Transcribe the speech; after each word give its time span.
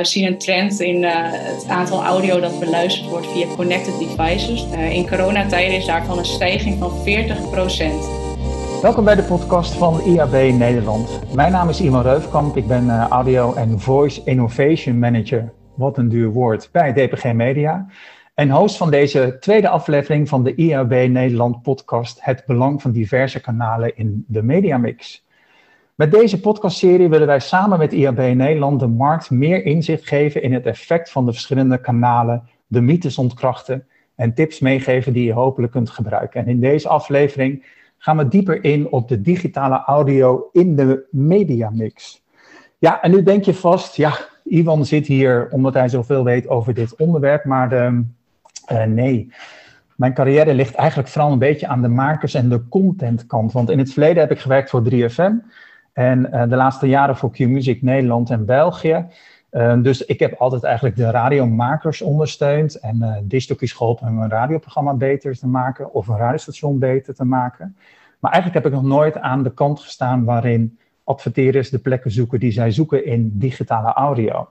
We 0.00 0.06
zien 0.06 0.26
een 0.26 0.38
trend 0.38 0.80
in 0.80 1.02
uh, 1.02 1.10
het 1.32 1.68
aantal 1.68 2.04
audio 2.04 2.40
dat 2.40 2.60
beluisterd 2.60 3.08
wordt 3.08 3.26
via 3.26 3.46
connected 3.56 3.98
devices. 3.98 4.66
Uh, 4.72 4.94
in 4.94 5.08
coronatijden 5.08 5.76
is 5.76 5.86
daarvan 5.86 6.18
een 6.18 6.24
stijging 6.24 6.78
van 6.78 6.90
40%. 6.90 8.82
Welkom 8.82 9.04
bij 9.04 9.14
de 9.14 9.22
podcast 9.22 9.72
van 9.72 10.00
IAB 10.00 10.32
Nederland. 10.32 11.34
Mijn 11.34 11.52
naam 11.52 11.68
is 11.68 11.80
Iman 11.80 12.02
Reufkamp. 12.02 12.56
Ik 12.56 12.66
ben 12.66 12.84
uh, 12.84 13.06
Audio 13.08 13.54
en 13.54 13.80
Voice 13.80 14.20
Innovation 14.24 14.98
Manager, 14.98 15.52
wat 15.74 15.98
een 15.98 16.08
duur 16.08 16.28
woord, 16.28 16.68
bij 16.72 16.92
DPG 16.92 17.32
Media. 17.32 17.86
En 18.34 18.50
host 18.50 18.76
van 18.76 18.90
deze 18.90 19.36
tweede 19.40 19.68
aflevering 19.68 20.28
van 20.28 20.44
de 20.44 20.54
IAB 20.54 20.90
Nederland 20.90 21.62
podcast 21.62 22.18
Het 22.20 22.42
Belang 22.46 22.82
van 22.82 22.92
diverse 22.92 23.40
kanalen 23.40 23.96
in 23.96 24.24
de 24.28 24.42
mediamix. 24.42 25.24
Met 26.00 26.10
deze 26.10 26.40
podcastserie 26.40 27.08
willen 27.08 27.26
wij 27.26 27.40
samen 27.40 27.78
met 27.78 27.92
IAB 27.92 28.18
Nederland 28.18 28.80
de 28.80 28.86
markt 28.86 29.30
meer 29.30 29.64
inzicht 29.64 30.08
geven 30.08 30.42
in 30.42 30.52
het 30.52 30.66
effect 30.66 31.10
van 31.10 31.24
de 31.24 31.32
verschillende 31.32 31.80
kanalen, 31.80 32.42
de 32.66 32.80
mythes 32.80 33.18
ontkrachten 33.18 33.86
en 34.14 34.34
tips 34.34 34.60
meegeven 34.60 35.12
die 35.12 35.24
je 35.24 35.32
hopelijk 35.32 35.72
kunt 35.72 35.90
gebruiken. 35.90 36.40
En 36.40 36.48
in 36.48 36.60
deze 36.60 36.88
aflevering 36.88 37.66
gaan 37.98 38.16
we 38.16 38.28
dieper 38.28 38.64
in 38.64 38.90
op 38.90 39.08
de 39.08 39.20
digitale 39.20 39.82
audio 39.86 40.48
in 40.52 40.76
de 40.76 41.06
mediamix. 41.10 42.22
Ja, 42.78 43.02
en 43.02 43.10
nu 43.10 43.22
denk 43.22 43.44
je 43.44 43.54
vast, 43.54 43.96
ja, 43.96 44.12
Ivan 44.44 44.84
zit 44.84 45.06
hier 45.06 45.48
omdat 45.50 45.74
hij 45.74 45.88
zoveel 45.88 46.24
weet 46.24 46.48
over 46.48 46.74
dit 46.74 46.96
onderwerp, 46.96 47.44
maar 47.44 47.68
de, 47.68 48.02
uh, 48.72 48.84
nee. 48.84 49.32
Mijn 49.96 50.14
carrière 50.14 50.54
ligt 50.54 50.74
eigenlijk 50.74 51.08
vooral 51.08 51.32
een 51.32 51.38
beetje 51.38 51.66
aan 51.66 51.82
de 51.82 51.88
makers- 51.88 52.34
en 52.34 52.48
de 52.48 52.68
contentkant. 52.68 53.52
Want 53.52 53.70
in 53.70 53.78
het 53.78 53.92
verleden 53.92 54.22
heb 54.22 54.30
ik 54.30 54.38
gewerkt 54.38 54.70
voor 54.70 54.82
3FM. 54.82 55.32
En 55.92 56.28
uh, 56.32 56.42
de 56.48 56.56
laatste 56.56 56.88
jaren 56.88 57.16
voor 57.16 57.30
Q-Music 57.30 57.82
Nederland 57.82 58.30
en 58.30 58.44
België. 58.44 59.06
Uh, 59.52 59.82
dus 59.82 60.04
ik 60.04 60.20
heb 60.20 60.34
altijd 60.34 60.62
eigenlijk 60.64 60.96
de 60.96 61.10
radiomakers 61.10 62.02
ondersteund. 62.02 62.74
En 62.74 62.96
uh, 62.96 63.16
discjockeys 63.22 63.72
geholpen 63.72 64.08
om 64.08 64.22
een 64.22 64.30
radioprogramma 64.30 64.94
beter 64.94 65.38
te 65.38 65.46
maken. 65.46 65.92
Of 65.94 66.08
een 66.08 66.16
radiostation 66.16 66.78
beter 66.78 67.14
te 67.14 67.24
maken. 67.24 67.76
Maar 68.18 68.32
eigenlijk 68.32 68.64
heb 68.64 68.72
ik 68.72 68.80
nog 68.80 68.88
nooit 68.88 69.18
aan 69.18 69.42
de 69.42 69.54
kant 69.54 69.80
gestaan 69.80 70.24
waarin 70.24 70.78
adverteerders 71.04 71.70
de 71.70 71.78
plekken 71.78 72.10
zoeken 72.10 72.40
die 72.40 72.52
zij 72.52 72.70
zoeken 72.70 73.04
in 73.04 73.30
digitale 73.34 73.92
audio. 73.92 74.48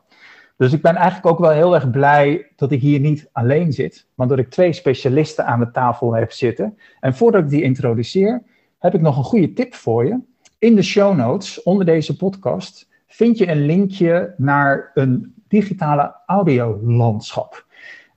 Dus 0.57 0.73
ik 0.73 0.81
ben 0.81 0.95
eigenlijk 0.95 1.25
ook 1.25 1.39
wel 1.39 1.51
heel 1.51 1.75
erg 1.75 1.89
blij 1.89 2.47
dat 2.55 2.71
ik 2.71 2.81
hier 2.81 2.99
niet 2.99 3.29
alleen 3.31 3.73
zit, 3.73 4.07
maar 4.15 4.27
dat 4.27 4.37
ik 4.37 4.49
twee 4.49 4.73
specialisten 4.73 5.45
aan 5.45 5.59
de 5.59 5.71
tafel 5.71 6.13
heb 6.13 6.31
zitten. 6.31 6.77
En 6.99 7.15
voordat 7.15 7.43
ik 7.43 7.49
die 7.49 7.61
introduceer, 7.61 8.43
heb 8.79 8.93
ik 8.93 9.01
nog 9.01 9.17
een 9.17 9.23
goede 9.23 9.53
tip 9.53 9.73
voor 9.73 10.05
je. 10.05 10.19
In 10.59 10.75
de 10.75 10.81
show 10.81 11.15
notes 11.15 11.63
onder 11.63 11.85
deze 11.85 12.15
podcast 12.15 12.87
vind 13.07 13.37
je 13.37 13.47
een 13.47 13.65
linkje 13.65 14.33
naar 14.37 14.91
een 14.93 15.33
digitale 15.47 16.15
audiolandschap. 16.25 17.65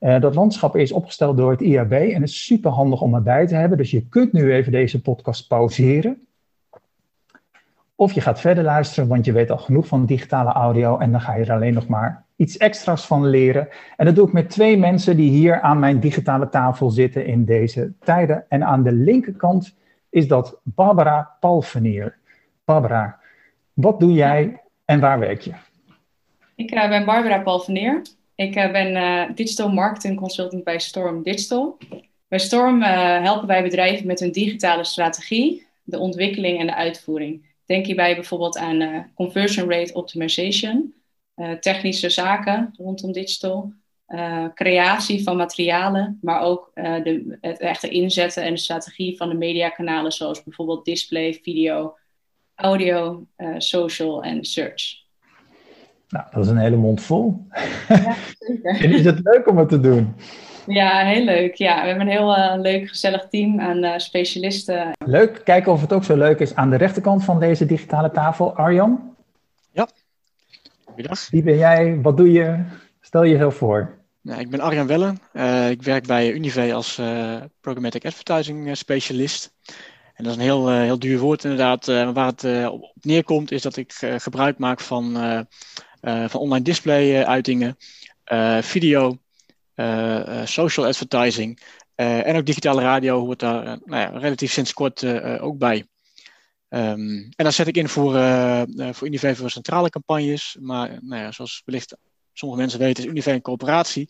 Uh, 0.01 0.21
dat 0.21 0.35
landschap 0.35 0.77
is 0.77 0.93
opgesteld 0.93 1.37
door 1.37 1.51
het 1.51 1.61
IAB 1.61 1.93
en 1.93 2.23
is 2.23 2.45
super 2.45 2.71
handig 2.71 3.01
om 3.01 3.15
erbij 3.15 3.47
te 3.47 3.55
hebben. 3.55 3.79
Dus 3.79 3.91
je 3.91 4.09
kunt 4.09 4.33
nu 4.33 4.53
even 4.53 4.73
deze 4.73 5.01
podcast 5.01 5.49
pauzeren. 5.49 6.27
Of 7.95 8.13
je 8.13 8.21
gaat 8.21 8.41
verder 8.41 8.65
luisteren, 8.65 9.09
want 9.09 9.25
je 9.25 9.33
weet 9.33 9.51
al 9.51 9.59
genoeg 9.59 9.87
van 9.87 10.07
digitale 10.07 10.53
audio 10.53 10.99
en 10.99 11.11
dan 11.11 11.21
ga 11.21 11.35
je 11.35 11.45
er 11.45 11.53
alleen 11.53 11.75
nog 11.75 11.89
maar 11.89 12.25
iets 12.37 12.57
extra's 12.57 13.07
van 13.07 13.27
leren. 13.27 13.69
En 13.97 14.07
dat 14.07 14.15
doe 14.15 14.27
ik 14.27 14.33
met 14.33 14.51
twee 14.51 14.79
mensen 14.79 15.17
die 15.17 15.31
hier 15.31 15.61
aan 15.61 15.79
mijn 15.79 16.01
digitale 16.01 16.49
tafel 16.49 16.91
zitten 16.91 17.27
in 17.27 17.45
deze 17.45 17.93
tijden. 18.01 18.45
En 18.49 18.65
aan 18.65 18.83
de 18.83 18.93
linkerkant 18.93 19.77
is 20.11 20.29
dat 20.29 20.61
Barbara 20.63 21.37
Palvenier. 21.41 22.21
Barbara, 22.65 23.21
wat 23.73 24.01
doe 24.01 24.13
jij 24.13 24.63
en 24.85 25.01
waar 25.01 25.19
werk 25.19 25.41
je? 25.41 25.53
Ik 26.55 26.75
uh, 26.75 26.89
ben 26.89 27.05
Barbara 27.05 27.43
Palvenier. 27.43 28.03
Ik 28.35 28.57
uh, 28.57 28.73
ben 28.73 28.97
uh, 28.97 29.37
Digital 29.37 29.73
Marketing 29.73 30.17
Consultant 30.17 30.65
bij 30.65 30.79
Storm 30.79 31.23
Digital. 31.23 31.79
Bij 32.29 32.39
Storm 32.39 32.83
helpen 32.83 33.47
wij 33.47 33.63
bedrijven 33.63 34.07
met 34.07 34.21
hun 34.21 34.33
digitale 34.33 34.85
strategie, 34.85 35.67
de 35.83 35.99
ontwikkeling 35.99 36.61
en 36.61 36.67
de 36.67 36.75
uitvoering. 36.75 37.51
Denk 37.67 37.87
hierbij 37.87 38.15
bijvoorbeeld 38.15 38.59
aan 38.59 39.11
conversion 39.15 39.71
rate 39.71 39.95
optimization, 39.95 40.95
technische 41.61 42.11
zaken 42.11 42.75
rondom 42.77 43.13
digital, 43.13 43.73
creatie 44.55 45.23
van 45.23 45.37
materialen, 45.37 46.19
maar 46.23 46.41
ook 46.41 46.71
de, 46.75 47.39
het 47.41 47.61
echte 47.61 47.89
inzetten 47.89 48.43
en 48.43 48.53
de 48.53 48.61
strategie 48.61 49.17
van 49.17 49.29
de 49.29 49.35
mediakanalen 49.35 50.13
zoals 50.13 50.43
bijvoorbeeld 50.43 50.85
display, 50.85 51.35
video, 51.43 51.97
audio, 52.55 53.27
uh, 53.37 53.55
social 53.59 54.23
en 54.23 54.45
search. 54.45 55.01
Nou, 56.09 56.27
dat 56.31 56.45
is 56.45 56.51
een 56.51 56.59
hele 56.59 56.77
mond 56.77 57.03
vol. 57.03 57.47
Ja, 57.89 58.15
zeker. 58.39 58.81
en 58.81 58.93
is 58.93 59.05
het 59.05 59.21
leuk 59.23 59.49
om 59.49 59.57
het 59.57 59.69
te 59.69 59.81
doen? 59.81 60.15
Ja, 60.67 61.05
heel 61.05 61.25
leuk. 61.25 61.55
Ja, 61.55 61.81
we 61.81 61.89
hebben 61.89 62.07
een 62.07 62.13
heel 62.13 62.37
uh, 62.37 62.55
leuk, 62.57 62.89
gezellig 62.89 63.29
team 63.29 63.61
aan 63.61 63.85
uh, 63.85 63.99
specialisten. 63.99 64.91
Leuk. 65.07 65.41
Kijken 65.45 65.73
of 65.73 65.81
het 65.81 65.93
ook 65.93 66.05
zo 66.05 66.17
leuk 66.17 66.39
is 66.39 66.55
aan 66.55 66.71
de 66.71 66.77
rechterkant 66.77 67.25
van 67.25 67.41
deze 67.41 67.67
digitale 67.67 68.11
tafel. 68.11 68.55
Arjan? 68.55 69.15
Ja. 69.71 69.89
Goedendag. 70.85 71.31
Wie 71.31 71.43
ben 71.43 71.57
jij? 71.57 72.01
Wat 72.03 72.17
doe 72.17 72.33
je? 72.33 72.65
Stel 73.01 73.27
jezelf 73.27 73.55
voor. 73.55 74.01
Nou, 74.21 74.41
ik 74.41 74.51
ben 74.51 74.61
Arjan 74.61 74.87
Wellen. 74.87 75.19
ik 75.71 75.83
werk 75.83 76.07
bij 76.07 76.33
Unive 76.33 76.75
als 76.75 77.01
Programmatic 77.61 78.05
Advertising 78.05 78.77
Specialist. 78.77 79.53
En 80.15 80.25
dat 80.25 80.33
is 80.33 80.39
een 80.39 80.45
heel, 80.45 80.71
uh, 80.71 80.81
heel 80.81 80.99
duur 80.99 81.19
woord 81.19 81.45
inderdaad. 81.45 81.89
Uh, 81.89 82.13
waar 82.13 82.27
het 82.27 82.43
uh, 82.43 82.73
op 82.73 82.95
neerkomt 83.01 83.51
is 83.51 83.63
dat 83.63 83.77
ik 83.77 83.93
gebruik 84.17 84.59
maak 84.59 84.81
van, 84.81 85.13
van 86.03 86.41
online 86.41 86.65
display 86.65 87.25
uitingen, 87.25 87.77
video, 88.61 89.19
social 90.45 90.87
advertising 90.87 91.61
en 91.95 92.37
ook 92.37 92.47
digitale 92.47 92.83
radio 92.83 93.21
hoort 93.21 93.39
daar 93.39 93.65
nou 93.65 93.81
ja, 93.85 94.19
relatief 94.19 94.53
sinds 94.53 94.73
kort 94.73 95.05
ook 95.41 95.59
bij. 95.59 95.87
Um, 96.69 97.29
en 97.37 97.45
dat 97.45 97.55
zet 97.55 97.67
ik 97.67 97.77
in 97.77 97.89
voor, 97.89 98.15
Unive 99.03 99.37
voor 99.37 99.51
centrale 99.51 99.91
campagnes. 99.91 100.57
Maar 100.61 100.99
nou 101.01 101.23
ja, 101.23 101.33
zoals 101.33 101.63
wellicht 101.65 101.97
sommige 102.33 102.61
mensen 102.61 102.79
weten 102.79 103.05
is 103.05 103.11
Unive 103.11 103.33
een 103.33 103.43
coöperatie. 103.43 104.09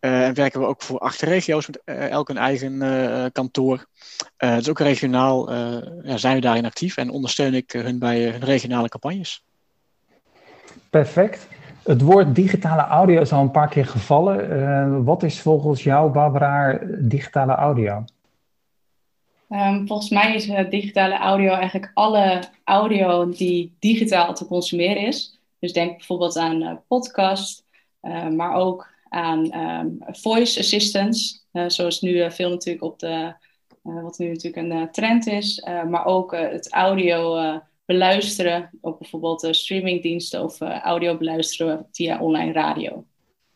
Uh, 0.00 0.26
en 0.26 0.34
werken 0.34 0.60
we 0.60 0.66
ook 0.66 0.82
voor 0.82 0.98
acht 0.98 1.20
regio's 1.20 1.66
met 1.66 1.80
uh, 1.84 2.08
elk 2.08 2.28
een 2.28 2.36
eigen 2.36 2.72
uh, 2.72 3.24
kantoor. 3.32 3.86
dus 4.36 4.68
ook 4.68 4.78
regionaal 4.78 5.52
ja, 6.02 6.16
zijn 6.16 6.34
we 6.34 6.40
daarin 6.40 6.64
actief 6.64 6.96
en 6.96 7.10
ondersteun 7.10 7.54
ik 7.54 7.72
hun 7.72 7.98
bij 7.98 8.22
hun 8.22 8.44
regionale 8.44 8.88
campagnes. 8.88 9.42
Perfect. 10.90 11.48
Het 11.82 12.00
woord 12.00 12.34
digitale 12.34 12.82
audio 12.82 13.20
is 13.20 13.32
al 13.32 13.42
een 13.42 13.50
paar 13.50 13.68
keer 13.68 13.86
gevallen. 13.86 15.04
wat 15.04 15.22
is 15.22 15.40
volgens 15.40 15.82
jou, 15.82 16.12
Barbara, 16.12 16.78
digitale 16.98 17.52
audio? 17.52 18.04
Um, 19.50 19.86
volgens 19.86 20.10
mij 20.10 20.34
is 20.34 20.46
digitale 20.70 21.18
audio 21.18 21.52
eigenlijk 21.52 21.90
alle 21.94 22.42
audio 22.64 23.28
die 23.28 23.76
digitaal 23.78 24.34
te 24.34 24.46
consumeren 24.46 25.06
is. 25.06 25.37
Dus 25.58 25.72
denk 25.72 25.96
bijvoorbeeld 25.96 26.36
aan 26.36 26.82
podcast, 26.88 27.64
maar 28.30 28.54
ook 28.54 28.88
aan 29.08 29.54
um, 29.54 29.98
voice 30.00 30.60
assistants, 30.60 31.46
uh, 31.52 31.64
zoals 31.66 32.00
nu 32.00 32.30
veel 32.30 32.50
natuurlijk 32.50 32.84
op 32.84 32.98
de, 32.98 33.34
wat 33.82 34.18
nu 34.18 34.28
natuurlijk 34.28 34.70
een 34.70 34.90
trend 34.90 35.26
is, 35.26 35.66
maar 35.88 36.04
ook 36.04 36.32
het 36.32 36.72
audio 36.72 37.36
beluisteren 37.84 38.70
op 38.80 38.98
bijvoorbeeld 38.98 39.48
streamingdiensten 39.50 40.44
of 40.44 40.60
audio 40.60 41.16
beluisteren 41.16 41.86
via 41.92 42.20
online 42.20 42.52
radio. 42.52 43.04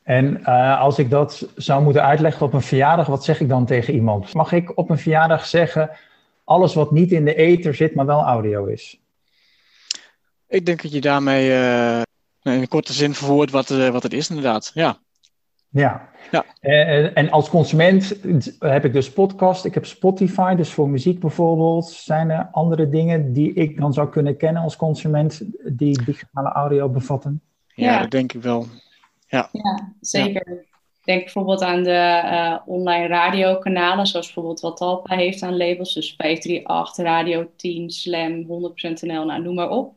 En 0.02 0.44
als 0.78 0.98
ik 0.98 1.10
dat 1.10 1.48
zou 1.56 1.82
moeten 1.82 2.02
uitleggen 2.02 2.46
op 2.46 2.52
een 2.52 2.62
verjaardag, 2.62 3.06
wat 3.06 3.24
zeg 3.24 3.40
ik 3.40 3.48
dan 3.48 3.66
tegen 3.66 3.94
iemand? 3.94 4.34
Mag 4.34 4.52
ik 4.52 4.78
op 4.78 4.90
een 4.90 4.98
verjaardag 4.98 5.46
zeggen 5.46 5.90
alles 6.44 6.74
wat 6.74 6.90
niet 6.90 7.12
in 7.12 7.24
de 7.24 7.34
ether 7.34 7.74
zit, 7.74 7.94
maar 7.94 8.06
wel 8.06 8.22
audio 8.22 8.64
is? 8.64 9.01
Ik 10.52 10.66
denk 10.66 10.82
dat 10.82 10.92
je 10.92 11.00
daarmee 11.00 11.46
in 12.42 12.52
een 12.52 12.68
korte 12.68 12.92
zin 12.92 13.14
verwoordt 13.14 13.50
wat, 13.50 13.68
wat 13.68 14.02
het 14.02 14.12
is, 14.12 14.28
inderdaad. 14.28 14.70
Ja. 14.74 14.98
Ja. 15.72 16.08
ja. 16.30 16.44
Uh, 16.60 17.16
en 17.16 17.30
als 17.30 17.48
consument 17.48 18.16
heb 18.58 18.84
ik 18.84 18.92
dus 18.92 19.12
podcast, 19.12 19.64
ik 19.64 19.74
heb 19.74 19.86
Spotify, 19.86 20.54
dus 20.54 20.72
voor 20.72 20.88
muziek 20.88 21.20
bijvoorbeeld. 21.20 21.86
Zijn 21.90 22.30
er 22.30 22.48
andere 22.52 22.88
dingen 22.88 23.32
die 23.32 23.52
ik 23.52 23.80
dan 23.80 23.92
zou 23.92 24.08
kunnen 24.08 24.36
kennen 24.36 24.62
als 24.62 24.76
consument 24.76 25.42
die 25.64 26.04
digitale 26.04 26.48
audio 26.48 26.88
bevatten? 26.88 27.42
Ja, 27.66 27.92
ja. 27.92 28.00
dat 28.00 28.10
denk 28.10 28.32
ik 28.32 28.42
wel. 28.42 28.66
Ja, 29.26 29.48
ja 29.52 29.92
zeker. 30.00 30.54
Ja. 30.54 30.70
Denk 31.04 31.22
bijvoorbeeld 31.22 31.62
aan 31.62 31.82
de 31.82 32.20
uh, 32.24 32.56
online 32.66 33.06
radiokanalen, 33.06 34.06
zoals 34.06 34.26
bijvoorbeeld 34.26 34.60
wat 34.60 34.76
Talpa 34.76 35.16
heeft 35.16 35.42
aan 35.42 35.56
labels. 35.56 35.94
Dus 35.94 36.14
538, 36.16 37.04
Radio 37.04 37.50
10, 37.56 37.90
Slam, 37.90 38.42
100% 38.42 38.46
NL, 39.00 39.24
nou, 39.24 39.42
noem 39.42 39.54
maar 39.54 39.70
op. 39.70 39.94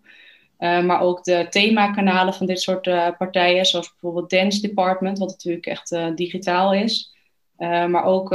Uh, 0.60 0.84
maar 0.84 1.02
ook 1.02 1.24
de 1.24 1.48
themakanalen 1.50 2.34
van 2.34 2.46
dit 2.46 2.62
soort 2.62 2.88
uh, 2.88 3.08
partijen, 3.18 3.66
zoals 3.66 3.90
bijvoorbeeld 3.90 4.30
Dance 4.30 4.62
Department, 4.62 5.18
wat 5.18 5.30
natuurlijk 5.30 5.66
echt 5.66 5.92
uh, 5.92 6.08
digitaal 6.16 6.74
is. 6.74 7.14
maar 7.58 8.04
ook 8.04 8.28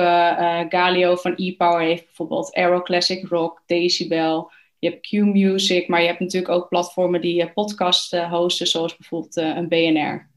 Galio 0.69 1.17
van 1.17 1.35
ePower 1.35 1.81
heeft 1.81 2.05
bijvoorbeeld 2.05 2.55
Aero 2.55 2.83
Classic 2.83 3.29
Rock, 3.29 3.63
Decibel. 3.67 4.51
Je 4.79 4.89
hebt 4.89 5.07
Q-Music, 5.09 5.89
maar 5.89 6.01
je 6.01 6.07
hebt 6.07 6.21
natuurlijk 6.21 6.53
ook 6.53 6.69
platformen 6.69 7.21
die 7.21 7.53
podcast 7.53 8.17
hosten, 8.17 8.67
zoals 8.67 8.97
bijvoorbeeld 8.97 9.37
een 9.37 9.69
BNR. 9.69 10.29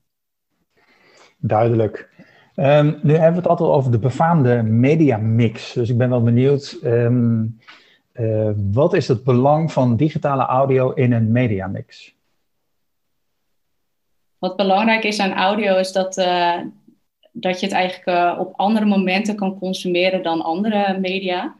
Duidelijk. 1.37 2.09
Ehm, 2.55 2.85
nu 3.01 3.11
hebben 3.11 3.31
we 3.31 3.37
het 3.37 3.47
altijd 3.47 3.69
over 3.69 3.91
de 3.91 3.99
befaamde 3.99 4.63
mediamix. 4.63 5.73
Dus 5.73 5.89
ik 5.89 5.97
ben 5.97 6.09
wel 6.09 6.23
benieuwd, 6.23 6.77
ehm, 6.83 7.45
eh, 8.13 8.49
wat 8.71 8.93
is 8.93 9.07
het 9.07 9.23
belang 9.23 9.71
van 9.71 9.95
digitale 9.95 10.43
audio 10.43 10.91
in 10.91 11.11
een 11.11 11.31
mediamix? 11.31 12.15
Wat 14.37 14.55
belangrijk 14.55 15.03
is 15.03 15.19
aan 15.19 15.33
audio 15.33 15.77
is 15.77 15.91
dat, 15.91 16.17
uh, 16.17 16.59
dat 17.31 17.59
je 17.59 17.65
het 17.65 17.75
eigenlijk 17.75 18.07
uh, 18.07 18.39
op 18.39 18.53
andere 18.55 18.85
momenten 18.85 19.35
kan 19.35 19.59
consumeren 19.59 20.23
dan 20.23 20.41
andere 20.41 20.99
media. 20.99 21.55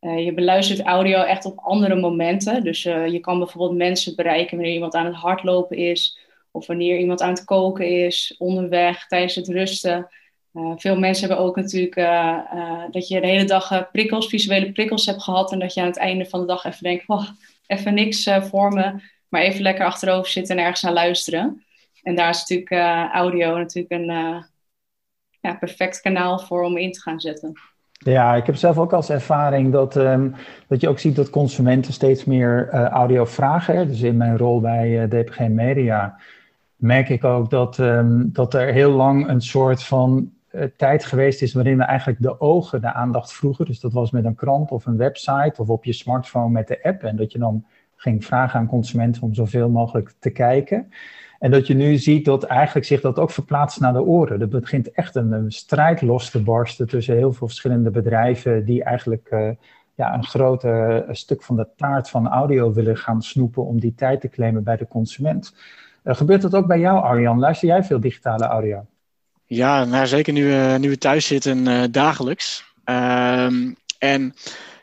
je 0.00 0.32
beluistert 0.34 0.80
audio 0.80 1.20
echt 1.20 1.44
op 1.44 1.58
andere 1.58 2.00
momenten. 2.00 2.64
Dus 2.64 2.82
je 2.82 3.18
kan 3.20 3.38
bijvoorbeeld 3.38 3.78
mensen 3.78 4.16
bereiken 4.16 4.56
wanneer 4.56 4.74
iemand 4.74 4.94
aan 4.94 5.06
het 5.06 5.14
hardlopen 5.14 5.76
is, 5.76 6.18
of 6.50 6.66
wanneer 6.66 6.98
iemand 6.98 7.20
aan 7.20 7.32
het 7.32 7.44
koken 7.44 8.04
is, 8.04 8.34
onderweg, 8.38 9.06
tijdens 9.06 9.34
het 9.34 9.48
rusten. 9.48 10.08
Uh, 10.54 10.72
veel 10.76 10.98
mensen 10.98 11.28
hebben 11.28 11.46
ook 11.46 11.56
natuurlijk 11.56 11.96
uh, 11.96 12.38
uh, 12.54 12.82
dat 12.90 13.08
je 13.08 13.20
de 13.20 13.26
hele 13.26 13.44
dag 13.44 13.90
prikkels, 13.90 14.26
visuele 14.26 14.72
prikkels 14.72 15.06
hebt 15.06 15.22
gehad. 15.22 15.52
En 15.52 15.58
dat 15.58 15.74
je 15.74 15.80
aan 15.80 15.86
het 15.86 15.98
einde 15.98 16.26
van 16.26 16.40
de 16.40 16.46
dag 16.46 16.64
even 16.64 16.82
denkt, 16.82 17.04
oh, 17.06 17.28
even 17.66 17.94
niks 17.94 18.30
voor 18.40 18.72
me. 18.72 18.94
Maar 19.28 19.42
even 19.42 19.62
lekker 19.62 19.84
achterover 19.84 20.30
zitten 20.30 20.56
en 20.56 20.62
ergens 20.62 20.82
naar 20.82 20.92
luisteren. 20.92 21.64
En 22.02 22.14
daar 22.14 22.28
is 22.28 22.40
natuurlijk 22.48 22.70
audio 23.12 23.56
natuurlijk 23.56 23.92
een 23.92 24.44
ja, 25.40 25.54
perfect 25.58 26.00
kanaal 26.00 26.38
voor 26.38 26.62
om 26.62 26.76
in 26.76 26.92
te 26.92 27.00
gaan 27.00 27.20
zetten. 27.20 27.52
Ja, 27.92 28.34
ik 28.34 28.46
heb 28.46 28.56
zelf 28.56 28.78
ook 28.78 28.92
als 28.92 29.10
ervaring 29.10 29.72
dat, 29.72 29.96
um, 29.96 30.34
dat 30.68 30.80
je 30.80 30.88
ook 30.88 30.98
ziet 30.98 31.16
dat 31.16 31.30
consumenten 31.30 31.92
steeds 31.92 32.24
meer 32.24 32.68
audio 32.70 33.24
vragen. 33.24 33.88
Dus 33.88 34.00
in 34.00 34.16
mijn 34.16 34.38
rol 34.38 34.60
bij 34.60 35.08
DPG 35.08 35.38
Media 35.38 36.20
merk 36.76 37.08
ik 37.08 37.24
ook 37.24 37.50
dat, 37.50 37.78
um, 37.78 38.30
dat 38.32 38.54
er 38.54 38.72
heel 38.72 38.90
lang 38.90 39.28
een 39.28 39.40
soort 39.40 39.82
van 39.82 40.32
tijd 40.76 41.04
geweest 41.04 41.42
is 41.42 41.52
waarin 41.52 41.76
we 41.76 41.82
eigenlijk 41.82 42.22
de 42.22 42.40
ogen 42.40 42.80
de 42.80 42.92
aandacht 42.92 43.32
vroegen. 43.32 43.64
Dus 43.64 43.80
dat 43.80 43.92
was 43.92 44.10
met 44.10 44.24
een 44.24 44.34
krant 44.34 44.70
of 44.70 44.86
een 44.86 44.96
website 44.96 45.54
of 45.56 45.68
op 45.68 45.84
je 45.84 45.92
smartphone 45.92 46.50
met 46.50 46.68
de 46.68 46.82
app. 46.82 47.02
En 47.02 47.16
dat 47.16 47.32
je 47.32 47.38
dan 47.38 47.64
ging 47.96 48.24
vragen 48.24 48.60
aan 48.60 48.66
consumenten 48.66 49.22
om 49.22 49.34
zoveel 49.34 49.68
mogelijk 49.68 50.14
te 50.18 50.30
kijken. 50.30 50.90
En 51.38 51.50
dat 51.50 51.66
je 51.66 51.74
nu 51.74 51.96
ziet 51.96 52.24
dat 52.24 52.42
eigenlijk 52.42 52.86
zich 52.86 53.00
dat 53.00 53.18
ook 53.18 53.30
verplaatst 53.30 53.80
naar 53.80 53.92
de 53.92 54.02
oren. 54.02 54.40
Er 54.40 54.48
begint 54.48 54.90
echt 54.90 55.14
een, 55.14 55.52
strijd 55.52 56.02
los 56.02 56.30
te 56.30 56.42
barsten 56.42 56.88
tussen 56.88 57.16
heel 57.16 57.32
veel 57.32 57.46
verschillende 57.46 57.90
bedrijven 57.90 58.64
die 58.64 58.84
eigenlijk 58.84 59.28
uh, 59.30 59.50
ja, 59.94 60.14
een 60.14 60.24
groot 60.24 60.64
uh, 60.64 60.98
stuk 61.10 61.42
van 61.42 61.56
de 61.56 61.68
taart 61.76 62.10
van 62.10 62.28
audio 62.28 62.72
willen 62.72 62.96
gaan 62.96 63.22
snoepen 63.22 63.64
om 63.64 63.80
die 63.80 63.94
tijd 63.94 64.20
te 64.20 64.28
claimen 64.28 64.62
bij 64.62 64.76
de 64.76 64.88
consument. 64.88 65.54
Gebeurt 66.04 66.42
dat 66.42 66.54
ook 66.54 66.66
bij 66.66 66.78
jou, 66.78 67.02
Arjan? 67.02 67.38
Luister 67.38 67.68
jij 67.68 67.84
veel 67.84 68.00
digitale 68.00 68.44
audio? 68.44 68.86
Ja, 69.54 69.84
nou, 69.84 70.06
zeker 70.06 70.32
nu, 70.32 70.88
we 70.88 70.98
thuis 70.98 71.26
zitten 71.26 71.66
uh, 71.66 71.84
dagelijks. 71.90 72.64
Um, 72.84 73.76
en 73.98 74.34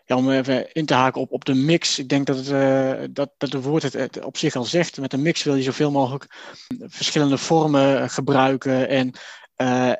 om 0.08 0.32
even 0.32 0.72
in 0.72 0.86
te 0.86 0.94
haken 0.94 1.22
op, 1.22 1.32
op 1.32 1.46
de 1.46 1.54
mix. 1.54 2.00
Ik 2.00 2.10
denk 2.10 2.26
dat, 2.26 2.36
het, 2.38 2.50
uh, 2.50 3.08
dat, 3.12 3.32
dat 3.38 3.54
het 3.54 3.64
woord 3.64 3.84
het, 3.84 3.94
het, 3.94 4.24
op 4.24 4.38
zich 4.38 4.56
al 4.56 4.64
zegt. 4.64 5.00
Met 5.00 5.14
een 5.14 5.22
mix 5.22 5.44
wil 5.44 5.56
je 5.56 5.64
zoveel 5.64 5.92
mogelijk 5.92 6.36
verschillende 6.80 7.38
vormen 7.38 8.10
gebruiken. 8.10 8.90
En, 8.90 9.14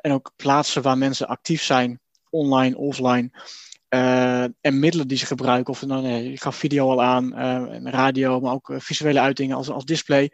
en 0.00 0.12
ook 0.12 0.32
plaatsen 0.36 0.82
waar 0.82 0.98
mensen 0.98 1.28
actief 1.28 1.62
zijn, 1.62 2.00
online, 2.30 2.76
offline. 2.76 3.30
En 4.60 4.78
middelen 4.78 5.08
die 5.08 5.18
ze 5.18 5.26
gebruiken. 5.26 5.72
Of 5.72 5.86
nou, 5.86 6.02
nee, 6.02 6.32
ik 6.32 6.42
gaf 6.42 6.56
video 6.56 6.90
al 6.90 7.02
aan, 7.02 7.34
radio, 7.88 8.40
maar 8.40 8.52
ook 8.52 8.72
visuele 8.76 9.20
uitingen 9.20 9.56
als, 9.56 9.70
als 9.70 9.84
display. 9.84 10.32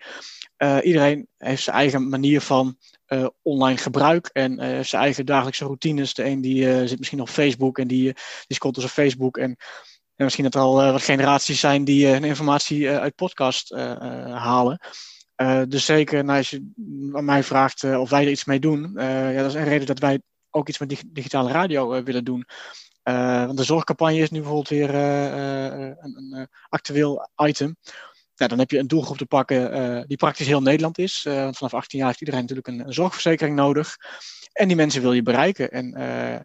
iedereen 0.83 1.29
heeft 1.39 1.63
zijn 1.63 1.77
eigen 1.77 2.09
manier 2.09 2.41
van 2.41 2.77
uh, 3.09 3.27
online 3.43 3.79
gebruik 3.79 4.31
en 4.33 4.53
uh, 4.53 4.83
zijn 4.83 5.03
eigen 5.03 5.27
dagelijkse 5.27 5.65
routines. 5.65 6.15
De 6.15 6.25
een 6.25 6.41
die 6.41 6.63
uh, 6.65 6.87
zit 6.87 6.99
misschien 6.99 7.21
op 7.21 7.29
Facebook 7.29 7.79
en 7.79 7.87
die, 7.87 8.03
die 8.47 8.57
scrolt 8.57 8.75
dus 8.75 8.85
op 8.85 8.91
Facebook. 8.91 9.37
En, 9.37 9.57
en 10.15 10.25
misschien 10.25 10.45
dat 10.45 10.55
er 10.55 10.61
al 10.61 10.75
wat 10.75 11.03
generaties 11.03 11.61
zijn 11.61 11.85
die 11.85 12.07
hun 12.07 12.25
informatie 12.25 12.91
uit 12.91 13.15
podcast 13.15 13.71
halen. 14.31 14.81
dus 15.69 15.85
zeker 15.85 16.25
nou, 16.25 16.39
als 16.39 16.51
je 16.51 16.73
aan 17.13 17.25
mij 17.25 17.43
vraagt 17.43 17.85
of 17.85 18.11
wij 18.11 18.25
er 18.25 18.31
iets 18.31 18.45
mee 18.45 18.59
doen, 18.59 18.93
ja, 18.97 19.43
dat 19.43 19.47
is 19.47 19.55
een 19.55 19.65
reden 19.65 19.87
dat 19.87 19.99
wij 19.99 20.21
ook 20.51 20.69
iets 20.69 20.79
met 20.79 20.89
dig 20.89 21.03
digitale 21.07 21.53
radio 21.53 22.03
willen 22.03 22.25
doen. 22.25 22.45
Want 23.47 23.57
de 23.57 23.65
zorgcampagne 23.65 24.19
is 24.19 24.31
nu 24.31 24.39
bijvoorbeeld 24.39 24.69
weer 24.69 24.95
een, 24.95 26.33
een 26.33 26.49
actueel 26.69 27.29
item. 27.37 27.77
Dan 28.35 28.59
heb 28.59 28.71
je 28.71 28.79
een 28.79 28.87
doelgroep 28.87 29.17
te 29.17 29.27
pakken 29.27 30.09
die 30.09 30.17
praktisch 30.17 30.47
heel 30.47 30.63
Nederland 30.63 30.99
is. 30.99 31.23
Want 31.23 31.57
vanaf 31.57 31.75
18 31.75 31.99
jaar 31.99 32.09
heeft 32.09 32.21
iedereen 32.21 32.41
natuurlijk 32.41 32.69
een, 32.69 32.93
zorgverzekering 32.93 33.57
nodig. 33.57 33.97
En 34.53 34.69
die 34.69 34.77
mensen 34.77 35.03
wil 35.03 35.13
je 35.13 35.23
bereiken. 35.23 35.71
En 35.71 35.95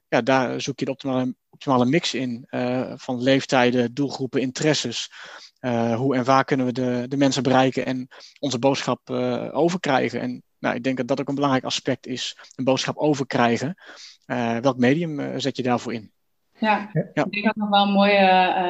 ja, 0.07 0.21
daar 0.21 0.61
zoek 0.61 0.79
je 0.79 0.85
de 0.85 0.91
optimale, 0.91 1.35
optimale 1.49 1.85
mix 1.85 2.13
in 2.13 2.47
van 2.95 3.21
leeftijden, 3.21 3.93
doelgroepen, 3.93 4.41
interesses. 4.41 5.11
hoe 5.95 6.15
en 6.15 6.23
waar 6.23 6.43
kunnen 6.43 6.65
we 6.65 6.71
de, 6.71 7.05
de 7.07 7.17
mensen 7.17 7.43
bereiken 7.43 7.85
en 7.85 8.07
onze 8.39 8.59
boodschap 8.59 9.09
overkrijgen. 9.51 10.21
En 10.21 10.43
nou, 10.59 10.75
ik 10.75 10.83
denk 10.83 10.97
dat 10.97 11.07
dat 11.07 11.19
ook 11.19 11.29
een 11.29 11.35
belangrijk 11.35 11.65
aspect 11.65 12.07
is. 12.07 12.37
Een 12.55 12.63
boodschap 12.63 12.97
overkrijgen. 12.97 13.75
welk 14.61 14.77
medium 14.77 15.39
zet 15.39 15.57
je 15.57 15.63
daarvoor 15.63 15.93
in? 15.93 16.11
Ja, 16.61 16.89
ja, 16.93 17.23
ik 17.23 17.31
denk 17.31 17.45
dat 17.45 17.55
nog 17.55 17.69
wel 17.69 17.85
een 17.85 17.91
mooie 17.91 18.29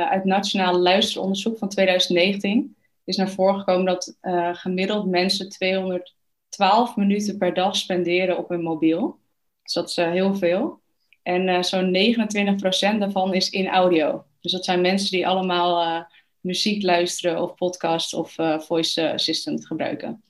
uit 0.10 0.26
nationaal 0.26 0.80
luisteronderzoek 0.80 1.58
van 1.58 1.70
2019 1.70 2.76
is 3.04 3.18
naar 3.18 3.30
voren 3.30 3.60
gekomen 3.60 3.86
dat 3.86 4.18
uh, 4.22 4.56
gemiddeld 4.56 5.08
mensen 5.08 5.50
212 5.50 6.96
minuten 6.96 7.38
per 7.38 7.54
dag 7.54 7.76
spenderen 7.76 8.38
op 8.38 8.50
hun 8.50 8.62
mobiel. 8.62 9.20
Dus 9.64 9.74
dat 9.74 9.90
is 9.90 9.98
uh, 9.98 10.10
heel 10.10 10.36
veel. 10.36 10.82
En 11.24 11.66
zo'n 11.66 11.96
29% 12.96 12.98
daarvan 13.00 13.34
is 13.34 13.50
in 13.50 13.68
audio. 13.68 14.26
Dus 14.42 14.52
dat 14.52 14.66
zijn 14.66 14.82
mensen 14.82 15.12
die 15.12 15.28
allemaal 15.28 16.06
muziek 16.40 16.84
luisteren 16.84 17.42
of 17.42 17.56
podcast 17.56 18.14
of 18.14 18.36
voice 18.58 19.14
assistant 19.14 19.68
gebruiken. 19.68 20.24